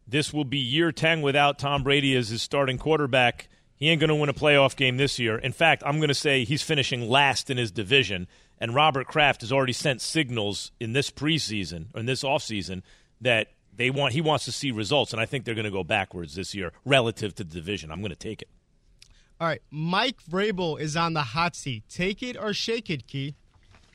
[0.06, 3.48] This will be year 10 without Tom Brady as his starting quarterback.
[3.76, 5.38] He ain't going to win a playoff game this year.
[5.38, 8.28] In fact, I'm going to say he's finishing last in his division.
[8.58, 12.82] And Robert Kraft has already sent signals in this preseason or in this offseason
[13.20, 15.12] that they want he wants to see results.
[15.12, 17.90] And I think they're going to go backwards this year relative to the division.
[17.90, 18.48] I'm going to take it.
[19.40, 21.82] All right, Mike Vrabel is on the hot seat.
[21.88, 23.34] Take it or shake it, Key.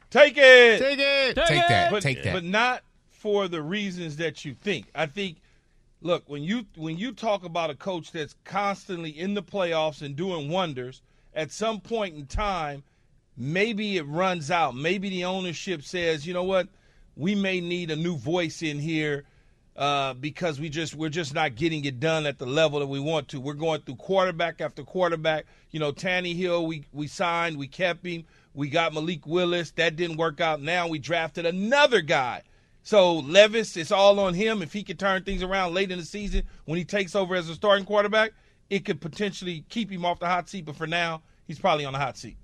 [0.09, 0.79] Take it.
[0.79, 1.35] Take it.
[1.35, 1.91] Take that.
[1.91, 2.33] But, Take that.
[2.33, 4.87] But not for the reasons that you think.
[4.93, 5.37] I think
[6.01, 10.15] look, when you when you talk about a coach that's constantly in the playoffs and
[10.15, 11.01] doing wonders,
[11.33, 12.83] at some point in time,
[13.35, 14.75] maybe it runs out.
[14.75, 16.67] Maybe the ownership says, you know what,
[17.15, 19.25] we may need a new voice in here
[19.77, 22.99] uh, because we just we're just not getting it done at the level that we
[22.99, 23.39] want to.
[23.39, 25.45] We're going through quarterback after quarterback.
[25.69, 28.23] You know, Tannehill, we we signed, we kept him.
[28.55, 29.71] We got Malik Willis.
[29.71, 30.61] That didn't work out.
[30.61, 32.41] Now we drafted another guy.
[32.81, 34.61] So Levis, it's all on him.
[34.61, 37.49] If he can turn things around late in the season when he takes over as
[37.49, 38.31] a starting quarterback,
[38.69, 40.65] it could potentially keep him off the hot seat.
[40.65, 42.37] But for now, he's probably on the hot seat.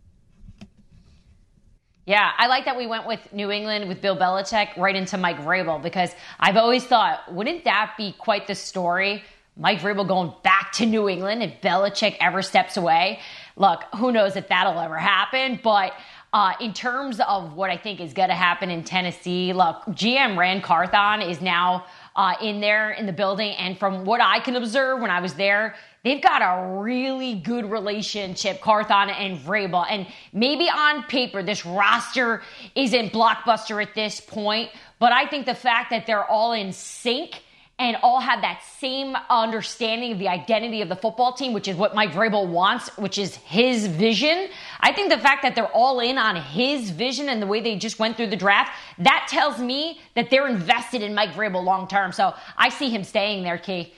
[2.06, 5.38] Yeah, I like that we went with New England with Bill Belichick right into Mike
[5.38, 9.24] Vrabel because I've always thought, wouldn't that be quite the story?
[9.56, 13.20] Mike Vrabel going back to New England if Belichick ever steps away.
[13.56, 15.94] Look, who knows if that'll ever happen, but
[16.34, 20.36] uh, in terms of what I think is going to happen in Tennessee, look, GM
[20.36, 21.86] Ran Carthon is now
[22.16, 25.36] uh, in there in the building, and from what I can observe when I was
[25.36, 29.86] there, they've got a really good relationship, Carthon and Vrabel.
[29.90, 32.44] And maybe on paper, this roster
[32.76, 37.42] isn't blockbuster at this point, but I think the fact that they're all in sync
[37.80, 41.76] and all have that same understanding of the identity of the football team, which is
[41.76, 44.48] what Mike Vrabel wants, which is his vision.
[44.80, 47.76] I think the fact that they're all in on his vision and the way they
[47.76, 51.88] just went through the draft, that tells me that they're invested in Mike Vrabel long
[51.88, 52.12] term.
[52.12, 53.92] So I see him staying there, Key.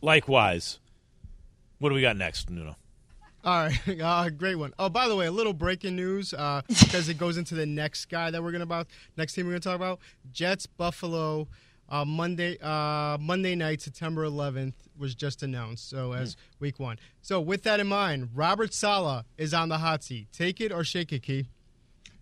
[0.00, 0.78] Likewise.
[1.84, 2.76] What do we got next, Nuno?
[3.44, 4.72] All right, uh, great one.
[4.78, 8.06] Oh, by the way, a little breaking news uh, because it goes into the next
[8.06, 8.86] guy that we're gonna about,
[9.18, 9.98] next team we're gonna talk about.
[10.32, 11.46] Jets, Buffalo,
[11.90, 15.90] uh, Monday, uh, Monday night, September 11th was just announced.
[15.90, 16.38] So as mm.
[16.58, 16.98] week one.
[17.20, 20.28] So with that in mind, Robert Saleh is on the hot seat.
[20.32, 21.48] Take it or shake it, Key.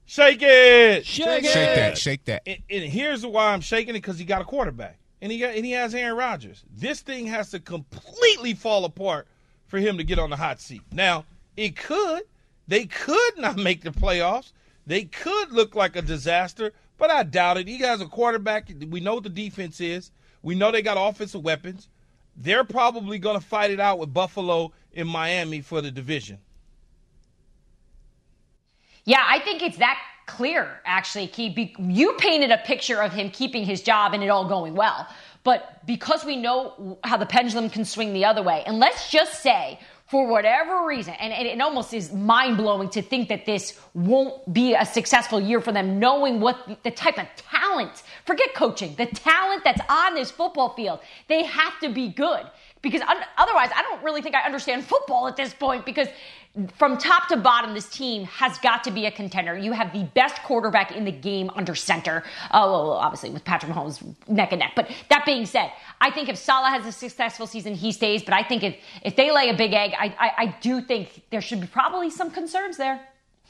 [0.07, 1.53] Shake it, shake, it.
[1.53, 2.43] shake that, shake that.
[2.49, 5.55] And, and here's why I'm shaking it because he got a quarterback, and he got
[5.55, 6.65] and he has Aaron Rodgers.
[6.69, 9.29] This thing has to completely fall apart
[9.73, 10.83] for him to get on the hot seat.
[10.93, 11.25] Now
[11.57, 12.25] it could,
[12.69, 14.53] they could not make the playoffs.
[14.87, 17.67] They could look like a disaster, but I doubt it.
[17.67, 18.71] He has a quarterback.
[18.91, 20.11] We know what the defense is.
[20.43, 21.89] We know they got offensive weapons.
[22.37, 26.37] They're probably going to fight it out with Buffalo in Miami for the division.
[29.07, 31.75] Yeah, I think it's that clear, actually, Key.
[31.79, 35.09] You painted a picture of him keeping his job and it all going well.
[35.45, 39.43] But because we know how the pendulum can swing the other way, and let's just
[39.43, 44.53] say for whatever reason, and it, almost is mind blowing to think that this won't
[44.53, 49.07] be a successful year for them, knowing what the type of talent, forget coaching, the
[49.07, 52.45] talent that's on this football field, they have to be good.
[52.83, 53.01] Because
[53.39, 56.09] otherwise, I don't really think I understand football at this point because
[56.77, 59.57] from top to bottom, this team has got to be a contender.
[59.57, 62.25] You have the best quarterback in the game under center.
[62.51, 64.73] Uh, well, obviously with Patrick Mahomes neck and neck.
[64.75, 68.23] But that being said, I think if Saleh has a successful season, he stays.
[68.23, 71.23] But I think if if they lay a big egg, I I, I do think
[71.31, 73.01] there should be probably some concerns there.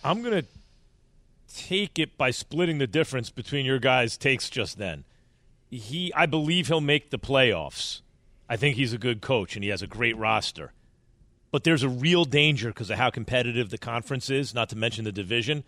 [0.05, 0.45] I'm gonna
[1.53, 5.05] take it by splitting the difference between your guys' takes just then.
[5.71, 8.02] He, I believe he'll make the playoffs.
[8.53, 10.73] I think he's a good coach and he has a great roster
[11.53, 15.05] but there's a real danger because of how competitive the conference is, not to mention
[15.05, 15.63] the division,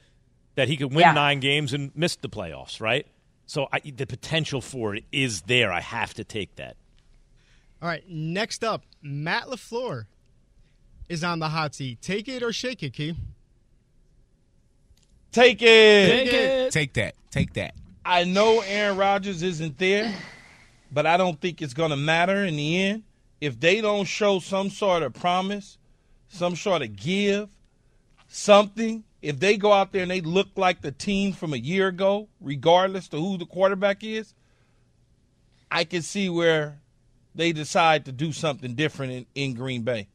[0.56, 1.12] that he could win yeah.
[1.12, 3.06] nine games and miss the playoffs, right?
[3.46, 5.70] So I, the potential for it is there.
[5.70, 6.76] I have to take that.
[7.82, 10.06] All right, next up, Matt LaFleur
[11.10, 12.00] is on the hot seat.
[12.00, 13.14] Take it or shake it, Key.
[15.32, 16.08] Take it.
[16.08, 16.72] Take it.
[16.72, 17.14] Take that.
[17.30, 17.74] Take that.
[18.06, 20.14] I know Aaron Rodgers isn't there,
[20.94, 23.02] but I don't think it's going to matter in the end
[23.40, 25.76] if they don't show some sort of promise,
[26.28, 27.50] some sort of give,
[28.28, 31.88] something, if they go out there and they look like the team from a year
[31.88, 34.34] ago, regardless to who the quarterback is,
[35.70, 36.78] I can see where
[37.34, 40.06] they decide to do something different in, in Green Bay.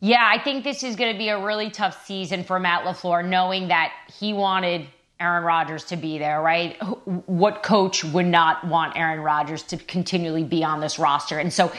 [0.00, 3.28] Yeah, I think this is going to be a really tough season for Matt LaFleur,
[3.28, 4.86] knowing that he wanted–
[5.20, 6.76] Aaron Rodgers to be there, right?
[7.26, 11.38] What coach would not want Aaron Rodgers to continually be on this roster?
[11.38, 11.70] And so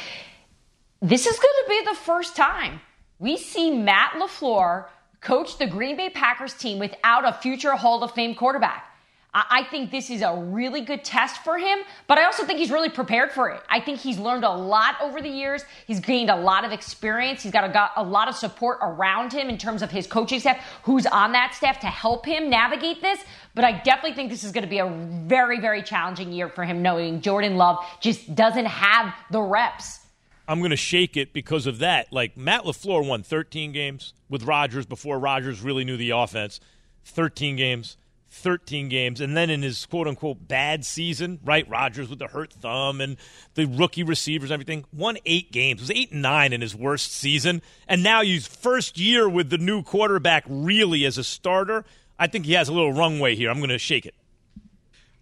[1.01, 2.79] this is going to be the first time
[3.21, 4.85] we see Matt LaFleur
[5.21, 8.90] coach the Green Bay Packers team without a future Hall of Fame quarterback.
[9.33, 12.69] I think this is a really good test for him, but I also think he's
[12.69, 13.61] really prepared for it.
[13.69, 15.63] I think he's learned a lot over the years.
[15.87, 17.41] He's gained a lot of experience.
[17.41, 20.41] He's got a, got a lot of support around him in terms of his coaching
[20.41, 23.23] staff, who's on that staff to help him navigate this.
[23.55, 26.65] But I definitely think this is going to be a very, very challenging year for
[26.65, 29.99] him, knowing Jordan Love just doesn't have the reps.
[30.45, 32.11] I'm going to shake it because of that.
[32.11, 36.59] Like Matt LaFleur won 13 games with Rodgers before Rodgers really knew the offense.
[37.05, 37.95] 13 games.
[38.31, 39.21] 13 games.
[39.21, 41.67] And then in his quote unquote bad season, right?
[41.69, 43.17] Rodgers with the hurt thumb and
[43.55, 45.81] the rookie receivers and everything, won eight games.
[45.81, 47.61] It was eight and nine in his worst season.
[47.87, 51.85] And now he's first year with the new quarterback really as a starter.
[52.17, 53.49] I think he has a little runway here.
[53.49, 54.15] I'm going to shake it.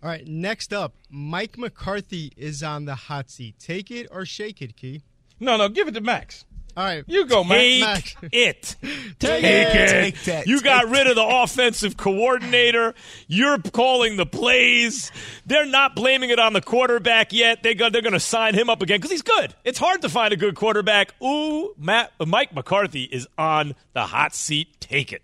[0.02, 3.56] All right, next up, Mike McCarthy is on the hot seat.
[3.60, 5.02] Take it or shake it, Key.
[5.42, 6.46] No, no, give it to Max.
[6.80, 7.04] All right.
[7.08, 8.16] You go, Take Max.
[8.32, 8.76] it.
[9.20, 9.76] Take, it.
[9.76, 9.90] it.
[10.16, 10.48] Take that.
[10.48, 12.94] You got rid of the offensive coordinator.
[13.28, 15.12] You're calling the plays.
[15.46, 17.64] They're not blaming it on the quarterback yet.
[17.64, 19.54] They go, they're going to sign him up again because he's good.
[19.66, 21.22] It's hard to find a good quarterback.
[21.22, 24.80] Ooh, Matt, Mike McCarthy is on the hot seat.
[24.80, 25.22] Take it.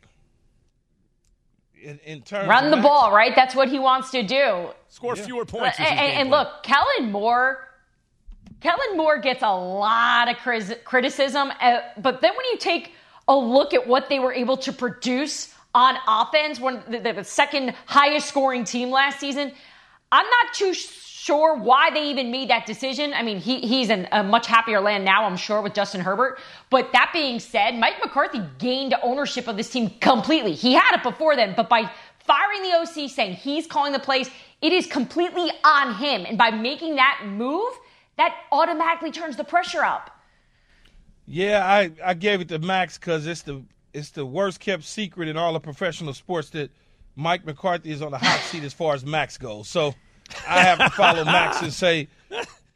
[1.81, 3.31] In, in terms Run of the Max- ball, right?
[3.33, 4.71] That's what he wants to do.
[4.89, 5.79] Score fewer points.
[5.79, 7.64] And, and- and look, Kellen Moore.
[8.65, 12.93] Kellen Moore gets a lot of criticism, uh, but then when you take
[13.27, 17.75] a look at what they were able to produce on offense, when the, the second
[17.85, 19.51] highest scoring team last season,
[20.11, 23.13] I'm not too sure why they even made that decision.
[23.13, 26.39] I mean, he, he's in a much happier land now, I'm sure, with Justin Herbert.
[26.71, 30.53] But that being said, Mike McCarthy gained ownership of this team completely.
[30.53, 34.31] He had it before then, but by firing the OC, saying he's calling the plays,
[34.63, 36.25] it is completely on him.
[36.25, 37.71] And by making that move,
[38.17, 40.11] that automatically turns the pressure up.
[41.27, 45.27] Yeah, I, I gave it to Max because it's the it's the worst kept secret
[45.29, 46.69] in all of professional sports that
[47.15, 49.67] Mike McCarthy is on the hot seat as far as Max goes.
[49.67, 49.95] So
[50.47, 52.07] I have to follow Max and say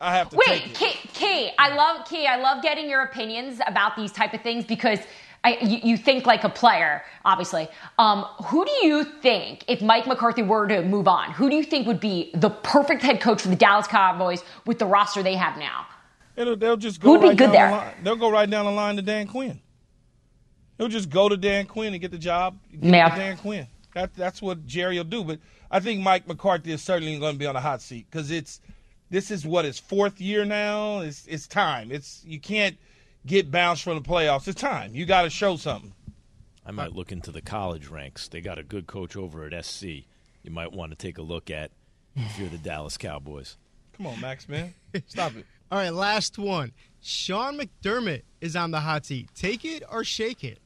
[0.01, 0.75] I have to Wait, take it.
[0.75, 2.25] Key, Key, I love Key.
[2.25, 4.99] I love getting your opinions about these type of things because
[5.43, 7.67] I, you, you think like a player, obviously.
[7.97, 11.63] Um, who do you think, if Mike McCarthy were to move on, who do you
[11.63, 15.35] think would be the perfect head coach for the Dallas Cowboys with the roster they
[15.35, 15.85] have now?
[16.35, 17.69] It'll, they'll just go Who'd be right good down there?
[17.69, 17.95] the line.
[18.03, 19.59] They'll go right down the line to Dan Quinn.
[20.77, 22.57] He'll just go to Dan Quinn and get the job.
[22.71, 23.15] Get Yeah.
[23.15, 23.67] Dan Quinn.
[23.93, 25.23] That, that's what Jerry will do.
[25.23, 25.39] But
[25.71, 28.61] I think Mike McCarthy is certainly going to be on the hot seat because it's
[29.09, 30.99] this is what his fourth year now.
[30.99, 31.91] It's it's time.
[31.91, 32.77] It's you can't
[33.25, 34.47] get bounced from the playoffs.
[34.47, 34.93] It's time.
[34.95, 35.93] You got to show something.
[36.65, 38.27] I might look into the college ranks.
[38.27, 39.83] They got a good coach over at SC.
[40.43, 41.71] You might want to take a look at
[42.15, 43.57] if you're the Dallas Cowboys.
[43.97, 44.73] Come on, Max, man.
[45.07, 45.45] Stop it.
[45.71, 46.71] All right, last one.
[47.01, 49.29] Sean McDermott is on the hot seat.
[49.35, 50.59] Take it or shake it.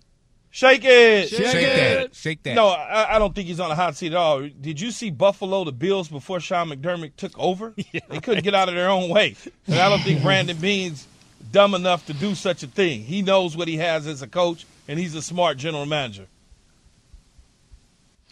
[0.49, 1.29] Shake it.
[1.29, 1.75] Shake Shake it.
[1.77, 2.15] that.
[2.15, 2.53] Shake that.
[2.53, 4.41] No, I, I don't think he's on the hot seat at all.
[4.41, 7.73] Did you see Buffalo, the Bills, before Sean McDermott took over?
[8.09, 9.35] They couldn't get out of their own way.
[9.65, 11.07] And I don't think Brandon Beane's
[11.53, 13.03] dumb enough to do such a thing.
[13.03, 16.27] He knows what he has as a coach, and he's a smart general manager.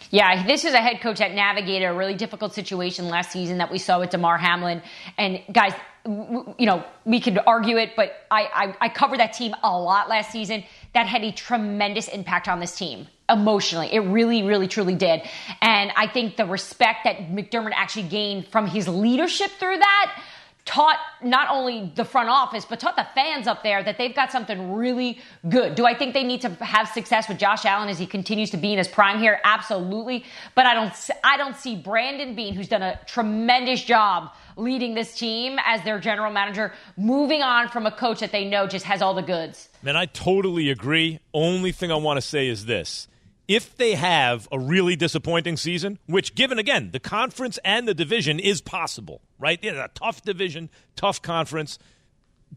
[0.09, 3.71] Yeah, this is a head coach that navigated a really difficult situation last season that
[3.71, 4.81] we saw with Damar Hamlin.
[5.17, 9.53] And guys, you know, we could argue it, but I, I, I covered that team
[9.61, 10.63] a lot last season.
[10.93, 13.93] That had a tremendous impact on this team emotionally.
[13.93, 15.21] It really, really, truly did.
[15.61, 20.23] And I think the respect that McDermott actually gained from his leadership through that
[20.65, 24.31] taught not only the front office, but taught the fans up there that they've got
[24.31, 25.19] something really
[25.49, 25.75] good.
[25.75, 28.57] Do I think they need to have success with Josh Allen as he continues to
[28.57, 29.39] be in his prime here?
[29.43, 30.23] Absolutely.
[30.55, 30.93] But I don't,
[31.23, 35.99] I don't see Brandon Beane, who's done a tremendous job leading this team as their
[35.99, 39.69] general manager, moving on from a coach that they know just has all the goods.
[39.81, 41.19] Man, I totally agree.
[41.33, 43.07] Only thing I want to say is this.
[43.47, 48.39] If they have a really disappointing season, which given again, the conference and the division
[48.39, 49.59] is possible, right?
[49.61, 51.77] It's a tough division, tough conference.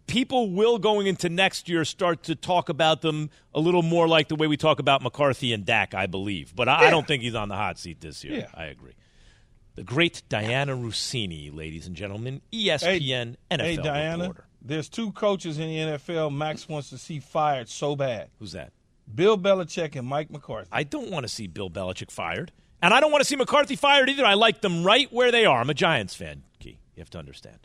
[0.06, 4.28] People will going into next year start to talk about them a little more like
[4.28, 6.54] the way we talk about McCarthy and Dak, I believe.
[6.54, 8.40] But I, I don't think he's on the hot seat this year.
[8.40, 8.46] Yeah.
[8.54, 8.94] I agree.
[9.76, 14.44] The great Dianna Russini, ladies and gentlemen, ESPN NFL hey, Diana, reporter.
[14.62, 18.28] there's two coaches in the NFL Max wants to see fired so bad.
[18.38, 18.72] Who's that?
[19.12, 20.68] Bill Belichick and Mike McCarthy.
[20.72, 22.52] I don't want to see Bill Belichick fired.
[22.82, 24.26] And I don't want to see McCarthy fired either.
[24.26, 25.60] I like them right where they are.
[25.60, 26.78] I'm a Giants fan, Key.
[26.94, 27.58] You have to understand.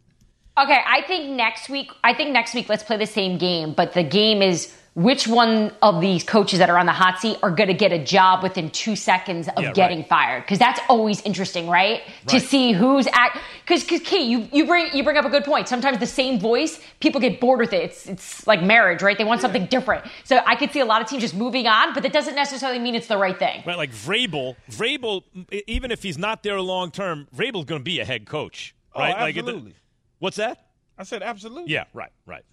[0.58, 3.94] Okay, I think next week, I think next week let's play the same game, but
[3.94, 7.52] the game is which one of these coaches that are on the hot seat are
[7.52, 10.10] going to get a job within two seconds of Yeah, getting right.
[10.10, 10.42] fired?
[10.44, 12.02] Because that's always interesting, right?
[12.28, 13.40] To see who's at.
[13.66, 15.68] Because, Key, you, you bring you bring up a good point.
[15.68, 17.84] Sometimes the same voice, people get bored with it.
[17.84, 19.18] It's it's like marriage, right?
[19.18, 20.06] They want something different.
[20.24, 22.80] So I could see a lot of teams just moving on, but that doesn't necessarily
[22.80, 23.64] mean it's the right thing.
[23.66, 24.56] Right, like Vrabel.
[24.72, 25.24] Vrabel,
[25.68, 28.76] even if he's not there long term, Vrabel's going to be a head coach.
[28.96, 29.16] Oh, Right?
[29.16, 29.76] Like, absolutely.
[30.18, 30.66] what's that?
[31.00, 31.72] I said absolutely.
[31.72, 32.44] Yeah, right, right.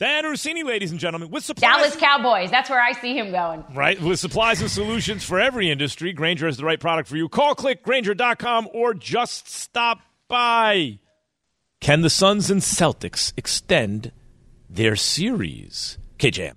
[0.00, 1.76] Dianna Russini, ladies and gentlemen, with supplies.
[1.76, 2.50] Dallas Cowboys.
[2.50, 3.62] That's where I see him going.
[3.74, 7.28] Right, with supplies and solutions for every industry, Grainger is the right product for you.
[7.28, 10.98] Call click, clickgrainger.com or just stop by.
[11.82, 14.12] Can the Suns and Celtics extend
[14.68, 15.98] their series?
[16.18, 16.54] KJM.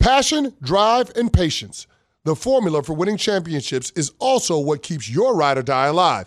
[0.00, 1.86] Passion, drive, and patience.
[2.24, 6.26] The formula for winning championships is also what keeps your ride or die alive.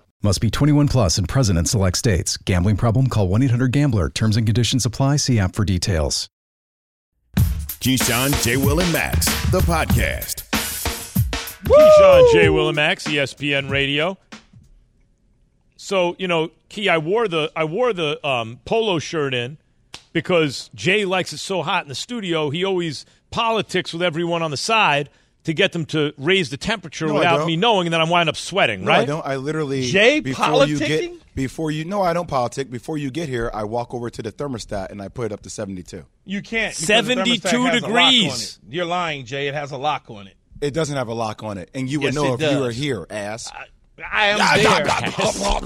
[0.23, 2.37] Must be 21 plus and present in select states.
[2.37, 3.07] Gambling problem?
[3.07, 4.07] Call 1 800 Gambler.
[4.07, 5.15] Terms and conditions apply.
[5.15, 6.29] See app for details.
[7.35, 8.57] Keyshawn, J.
[8.57, 10.47] Will, and Max, the podcast.
[11.63, 12.49] Keyshawn, J.
[12.49, 14.15] Will, and Max, ESPN Radio.
[15.75, 19.57] So you know, Key, I wore the I wore the um, polo shirt in
[20.13, 22.51] because Jay likes it so hot in the studio.
[22.51, 25.09] He always politics with everyone on the side
[25.43, 28.29] to get them to raise the temperature No, without me knowing, and then I wind
[28.29, 28.81] up sweating.
[28.85, 28.99] No, right?
[29.01, 29.25] I don't.
[29.25, 32.69] I literally Jay before you get before you no, I don't politic.
[32.69, 35.41] Before you get here, I walk over to the thermostat and I put it up
[35.41, 36.05] to seventy two.
[36.25, 36.75] You can't.
[36.79, 38.59] because the 72 a lock on degrees.
[38.67, 38.73] it.
[38.73, 39.47] You're lying, Jay.
[39.47, 40.35] It has a lock on it.
[40.61, 42.59] It doesn't have a lock on it, and you would Yes, know it if you
[42.59, 43.51] were here, ass.
[44.11, 44.87] I am there.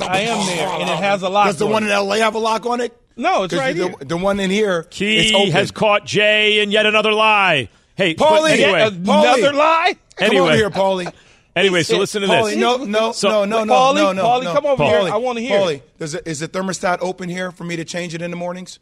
[0.10, 1.48] I am there, and it has a lock.
[1.48, 1.88] Does the on one it.
[1.88, 2.20] in L.A.
[2.20, 2.98] have a lock on it?
[3.18, 3.96] No, it's right the, here.
[4.00, 5.52] the one in here, it's Key open.
[5.52, 7.70] has caught Jay in yet another lie.
[7.96, 9.34] Hey, Paulie, anyway, uh, Paulie.
[9.38, 9.96] Another lie.
[10.16, 11.12] Come over here, Paulie.
[11.56, 12.58] anyway, so listen to Paulie, this.
[12.58, 14.54] no, no, So- no, no, no, Paulie, no, no, Paulie, no.
[14.54, 15.00] come over here.
[15.02, 15.98] I wanna hear Paulie, it.
[16.00, 18.80] does it, is the thermostat open here for me to change it in the mornings?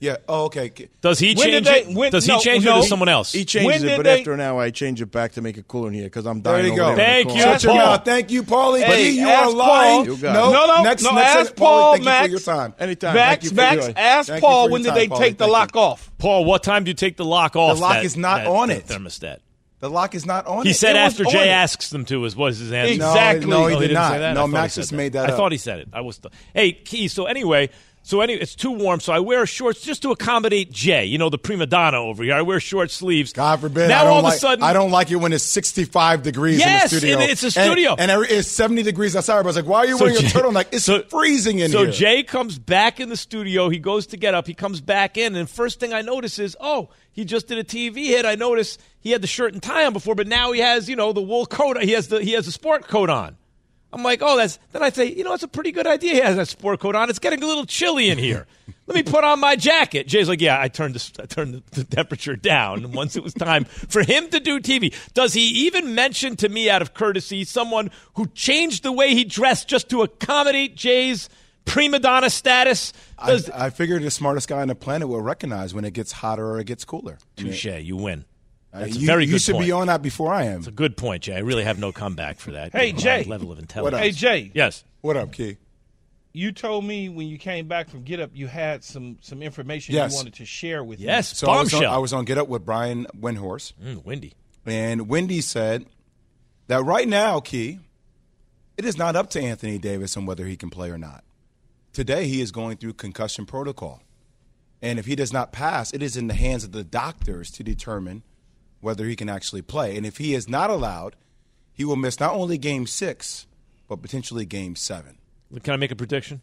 [0.00, 0.16] Yeah.
[0.28, 0.70] Oh, okay.
[1.00, 1.94] Does he When change did it?
[1.96, 2.80] when- Does he no, change it no.
[2.80, 3.32] or someone else?
[3.32, 5.56] He changes When it, but they- after an hour, I change it back to make
[5.56, 6.64] it cooler in here because I'm dying.
[6.64, 6.86] There you go.
[6.94, 7.38] there Thank corner.
[7.40, 7.86] you, Shut your Paul.
[7.86, 8.04] mouth.
[8.04, 8.82] Thank you, Paulie.
[8.82, 10.04] Hey, But you ask are lying.
[10.06, 10.16] Paul.
[10.16, 10.52] You no.
[10.52, 11.14] No, no, next, no.
[11.14, 12.22] next ask Paul, Paulie, thank Max.
[12.32, 12.74] you for your time.
[12.78, 13.14] Anytime.
[13.14, 15.34] Max, Thank you for Max, your- ask Thank Paul when your did they time, take
[15.34, 15.38] Paulie.
[15.38, 15.80] the lock you.
[15.80, 16.10] off?
[16.18, 17.76] Paul, what time do you take the lock off?
[17.76, 18.86] The lock that- is not that- on it.
[18.86, 19.38] Thermostat.
[19.80, 20.64] The lock is not on.
[20.64, 20.74] He it.
[20.76, 21.52] said It after Jay it.
[21.52, 22.96] asks them to is was his answer.
[22.98, 23.46] No, Exactly.
[23.46, 24.12] No, he Oh, did didn't not.
[24.12, 24.34] say that?
[24.34, 24.96] No, Max just that.
[24.96, 25.36] made that I up.
[25.38, 25.88] thought he said it.
[25.92, 26.18] I was.
[26.18, 27.08] The, hey, Key.
[27.08, 27.68] So anyway,
[28.06, 31.06] so anyway, it's too warm, so I wear shorts just to accommodate Jay.
[31.06, 32.34] You know, the prima donna over here.
[32.34, 33.32] I wear short sleeves.
[33.32, 33.88] God forbid.
[33.88, 36.96] Now all of a sudden, I don't like it when it's 65 degrees Yes, in
[36.96, 37.18] the studio.
[37.18, 37.94] and it's a studio.
[37.98, 39.38] And, every- it's 70 degrees outside.
[39.38, 40.66] I was like, why are you So wearing Jay- a turtleneck?
[40.72, 41.92] It's so- freezing in so here.
[41.92, 43.70] So Jay comes back in the studio.
[43.70, 44.46] He goes to get up.
[44.46, 47.64] He comes back in, and first thing I notice is, oh, he just did a
[47.64, 48.26] TV hit.
[48.26, 50.96] I notice he had the shirt and tie on before, but now he has, you
[50.96, 51.80] know, the wool coat.
[51.82, 53.36] He has the he has a sport coat on.
[53.94, 54.58] I'm like, oh, that's.
[54.72, 56.14] Then I say, you know, it's a pretty good idea.
[56.14, 57.08] He has a sport coat on.
[57.08, 58.46] It's getting a little chilly in here.
[58.86, 60.08] Let me put on my jacket.
[60.08, 63.32] Jay's like, yeah, I turned the, I turned the, the temperature down once it was
[63.32, 64.92] time for him to do TV.
[65.14, 69.24] Does he even mention to me, out of courtesy, someone who changed the way he
[69.24, 71.28] dressed just to accommodate Jay's
[71.64, 72.92] prima donna status?
[73.16, 76.10] I, Does, I figured the smartest guy on the planet will recognize when it gets
[76.10, 77.18] hotter or it gets cooler.
[77.36, 78.24] Touche, you win.
[78.80, 79.66] That's you, a very you good should point.
[79.66, 80.58] be on that before I am.
[80.58, 81.36] It's a good point, Jay.
[81.36, 82.72] I really have no comeback for that.
[82.72, 83.22] Hey, Jay.
[83.24, 83.94] level of What intelligence.
[83.98, 84.00] up?
[84.04, 84.50] Hey, Jay.
[84.54, 84.84] Yes.
[85.00, 85.58] What up, Key?
[86.32, 89.94] You told me when you came back from Get Up, you had some some information
[89.94, 90.10] Yes.
[90.12, 91.04] you wanted to share with me.
[91.06, 91.36] Yes.
[91.38, 91.94] So I was, on, bombshell.
[91.94, 94.32] I was on Get Up with Brian Windhorst, Mm, windy.
[94.66, 95.86] and Wendy said
[96.66, 97.78] that right now, Key,
[98.76, 101.22] it is not up to Anthony Davis on whether he can play or not.
[101.92, 104.02] Today, he is going through concussion protocol.
[104.82, 107.62] And if he does not pass, it is in the hands of the doctors to
[107.62, 108.24] determine
[108.84, 109.96] whether he can actually play.
[109.96, 111.16] And if he is not allowed,
[111.72, 113.46] he will miss not only game six,
[113.88, 115.18] but potentially game seven.
[115.62, 116.42] Can I make a prediction?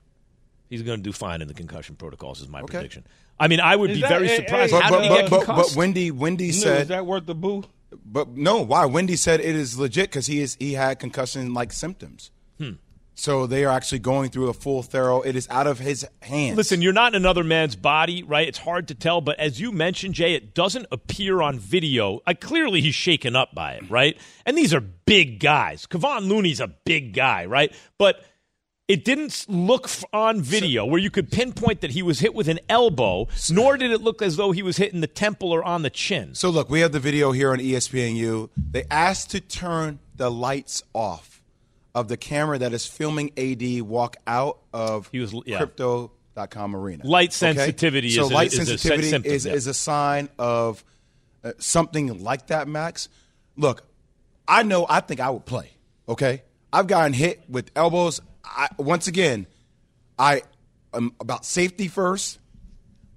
[0.70, 2.42] He's going to do fine in the concussion protocols.
[2.42, 2.74] Is my Okay.
[2.74, 3.06] prediction.
[3.40, 4.74] I mean, I would Is be that- very hey, surprised.
[4.74, 6.88] hey, How but, did he but, get but, but, but Wendy, Wendy New, said is
[6.90, 7.64] that worth the boo?
[8.06, 8.86] But no, why?
[8.86, 12.32] Wendy said it is legit because he is he had concussion like symptoms.
[12.58, 12.72] Hmm.
[13.14, 15.22] So they are actually going through a full thorough.
[15.22, 16.58] It is out of his hands.
[16.58, 18.48] Listen, you're not in another man's body, right?
[18.48, 22.22] It's hard to tell, but as you mentioned, Jay, it doesn't appear on video.
[22.26, 24.18] Uh, clearly, he's shaken up by it, right?
[24.46, 25.86] And these are big guys.
[25.86, 27.76] Kevon Looney's a big guy, right?
[27.98, 28.24] But
[28.88, 32.60] it didn't look on video where you could pinpoint that he was hit with an
[32.68, 35.90] elbow, nor did it look as though he was hitting the temple or on the
[35.90, 36.36] chin.
[36.36, 38.50] So look, we have the video here on ESPNU.
[38.58, 41.31] They asked to turn the lights off
[41.94, 45.58] of the camera that is filming AD walk out of He was- yeah.
[45.58, 47.06] crypto.com arena.
[47.06, 49.54] Light sensitivity so is a- light is a sensitivity symptom, is, yeah.
[49.54, 50.84] is a sign of
[51.44, 53.10] uh, something like that, Max.
[53.58, 53.84] Look,
[54.48, 55.72] I know I think I would play,
[56.08, 56.44] okay?
[56.72, 58.22] I've gotten hit with elbows.
[58.46, 59.46] I, once again,
[60.18, 60.44] I
[60.94, 62.40] am about safety first,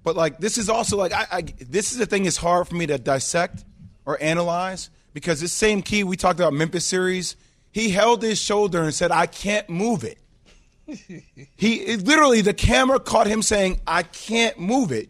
[0.03, 2.75] but like this is also like I, I this is the thing is hard for
[2.75, 3.63] me to dissect
[4.05, 7.35] or analyze because this same key we talked about Memphis series,
[7.75, 10.17] he held his shoulder and said, "I can't move it."
[11.57, 15.09] he literally the camera caught him saying, "I can't move it."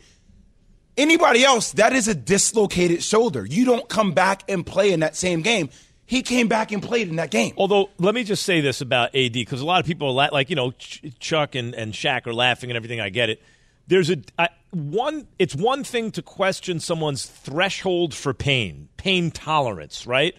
[0.97, 3.45] Anybody else, that is a dislocated shoulder.
[3.45, 5.70] You don't come back and play in that same game.
[6.07, 7.53] He came back and played in that game.
[7.55, 10.30] Although, let me just say this about AD because a lot of people are la-
[10.32, 12.99] like, you know, Ch- Chuck and, and Shaq are laughing and everything.
[12.99, 13.43] I get it.
[13.86, 15.28] There's a I, one.
[15.38, 20.36] It's one thing to question someone's threshold for pain, pain tolerance, right?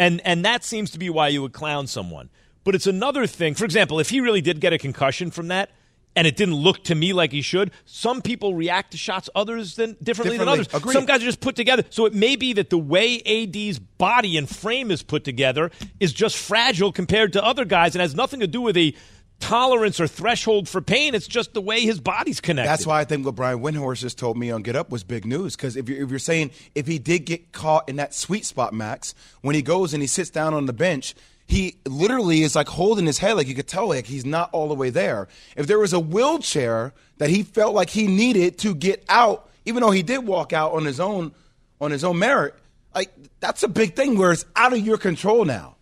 [0.00, 2.30] And and that seems to be why you would clown someone.
[2.64, 3.54] But it's another thing.
[3.54, 5.70] For example, if he really did get a concussion from that,
[6.16, 7.70] and it didn't look to me like he should.
[7.84, 10.68] Some people react to shots others than differently, than others.
[10.72, 10.94] Agreed.
[10.94, 11.84] Some guys are just put together.
[11.90, 15.70] So it may be that the way AD's body and frame is put together
[16.00, 18.94] is just fragile compared to other guys and has nothing to do with a
[19.40, 21.14] tolerance or threshold for pain.
[21.14, 22.68] It's just the way his body's connected.
[22.68, 25.24] That's why I think what Brian Windhorst just told me on Get Up was big
[25.24, 25.56] news.
[25.56, 28.72] Because if you're, if you're saying if he did get caught in that sweet spot,
[28.72, 31.14] Max, when he goes and he sits down on the bench,
[31.46, 34.68] he literally is like holding his head, like you could tell, like he's not all
[34.68, 35.26] the way there.
[35.56, 39.82] If there was a wheelchair that he felt like he needed to get out, even
[39.82, 41.32] though he did walk out on his own
[41.80, 42.54] on his own merit,
[42.94, 43.10] like
[43.40, 45.76] that's a big thing where it's out of your control now.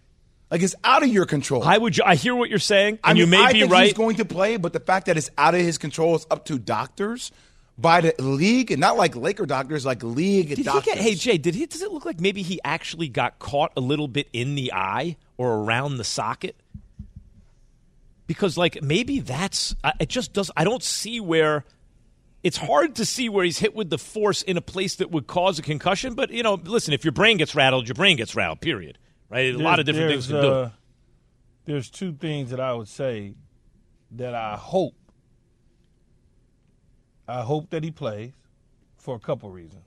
[0.50, 1.62] Like it's out of your control.
[1.62, 2.00] I would.
[2.00, 3.84] I hear what you're saying, and I mean, you may I be think right.
[3.84, 6.46] He's going to play, but the fact that it's out of his control is up
[6.46, 7.30] to doctors
[7.76, 10.84] by the league, and not like Laker doctors, like league Did doctors.
[10.84, 10.98] he get?
[10.98, 11.66] Hey Jay, did he?
[11.66, 15.16] Does it look like maybe he actually got caught a little bit in the eye
[15.36, 16.56] or around the socket?
[18.26, 20.08] Because like maybe that's it.
[20.08, 20.50] Just does.
[20.56, 21.64] I don't see where.
[22.44, 25.26] It's hard to see where he's hit with the force in a place that would
[25.26, 26.14] cause a concussion.
[26.14, 28.60] But you know, listen, if your brain gets rattled, your brain gets rattled.
[28.60, 28.96] Period.
[29.30, 29.54] Right?
[29.54, 30.54] A lot of different things There's, to do.
[30.54, 30.70] uh,
[31.66, 33.34] There's two things that I would say
[34.12, 34.94] that I hope.
[37.26, 38.32] I hope that he plays
[38.96, 39.84] for a couple reasons.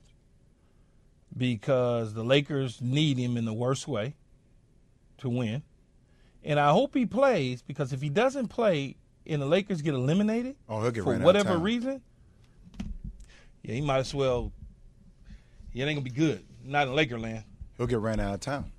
[1.36, 4.14] Because the Lakers need him in the worst way
[5.18, 5.62] to win.
[6.44, 10.56] And I hope he plays because if he doesn't play and the Lakers get eliminated
[10.68, 12.02] Oh, he'll get for ran out of whatever reason,
[13.62, 14.52] yeah, he might as well.
[15.72, 16.44] It ain't gonna be good.
[16.64, 17.44] Not in Lakerland.
[17.78, 18.70] He'll get ran out of town.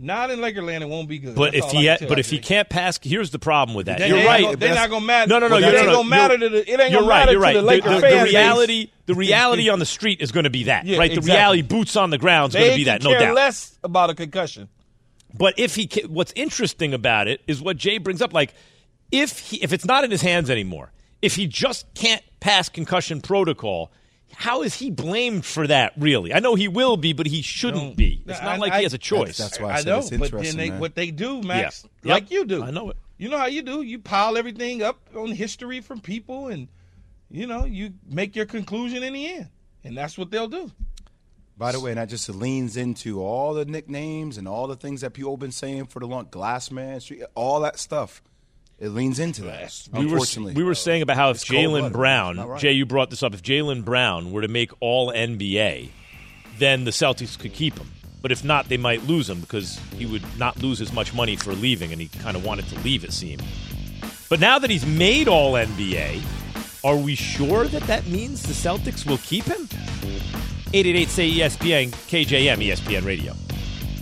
[0.00, 0.82] Not in Lakerland.
[0.82, 1.34] It won't be good.
[1.34, 3.98] But That's if he ha- but if he can't pass, here's the problem with that.
[3.98, 4.42] They- you're they right.
[4.44, 5.56] gonna- they're not gonna matter- No, no, no.
[5.56, 7.18] Well, You're, ain't no, gonna matter to the- it ain't you're gonna right.
[7.20, 7.54] matter You're to right.
[7.54, 8.22] the Laker the, base.
[8.32, 10.86] reality, the reality on the street is going to be that.
[10.86, 11.12] Yeah, right.
[11.12, 13.02] The reality, boots on the ground, is going to be that.
[13.02, 13.34] No care doubt.
[13.34, 14.68] less about a concussion.
[15.34, 18.32] But if he, ca- what's interesting about it is what Jay brings up.
[18.32, 18.54] Like,
[19.10, 23.20] if he, if it's not in his hands anymore, if he just can't pass concussion
[23.20, 23.90] protocol,
[24.34, 25.92] how is he blamed for that?
[25.96, 28.22] Really, I know he will be, but he shouldn't be.
[28.26, 29.36] It's I- not like I- he has a choice.
[29.38, 30.80] That's why I, I said know, it's but then they, man.
[30.80, 32.14] what they do, Max, Yeah.
[32.14, 32.30] like Yep.
[32.32, 32.62] you do.
[32.62, 32.96] I know it.
[33.16, 33.82] You know how you do.
[33.82, 36.68] You pile everything up on history from people, and
[37.30, 39.48] you know you make your conclusion in the end,
[39.82, 40.70] and that's what they'll do.
[41.56, 45.00] By the way, and that just leans into all the nicknames and all the things
[45.00, 47.00] that people have been saying for the long glass man,
[47.34, 48.22] all that stuff.
[48.78, 49.88] It leans into that.
[49.92, 50.20] We were,
[50.54, 52.60] we were saying about how if Jaylen Brown, right.
[52.60, 53.34] Jay, you brought this up.
[53.34, 55.88] If Jaylen Brown were to make All NBA,
[56.58, 57.90] then the Celtics could keep him.
[58.22, 61.34] But if not, they might lose him because he would not lose as much money
[61.34, 63.04] for leaving, and he kind of wanted to leave.
[63.04, 63.42] It seemed.
[64.28, 66.22] But now that he's made All NBA,
[66.84, 69.68] are we sure that that means the Celtics will keep him?
[70.72, 73.32] 888 say ESPN KJM ESPN Radio.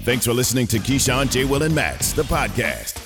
[0.05, 1.45] Thanks for listening to Keyshawn, J.
[1.45, 3.06] Will, and Max, the podcast.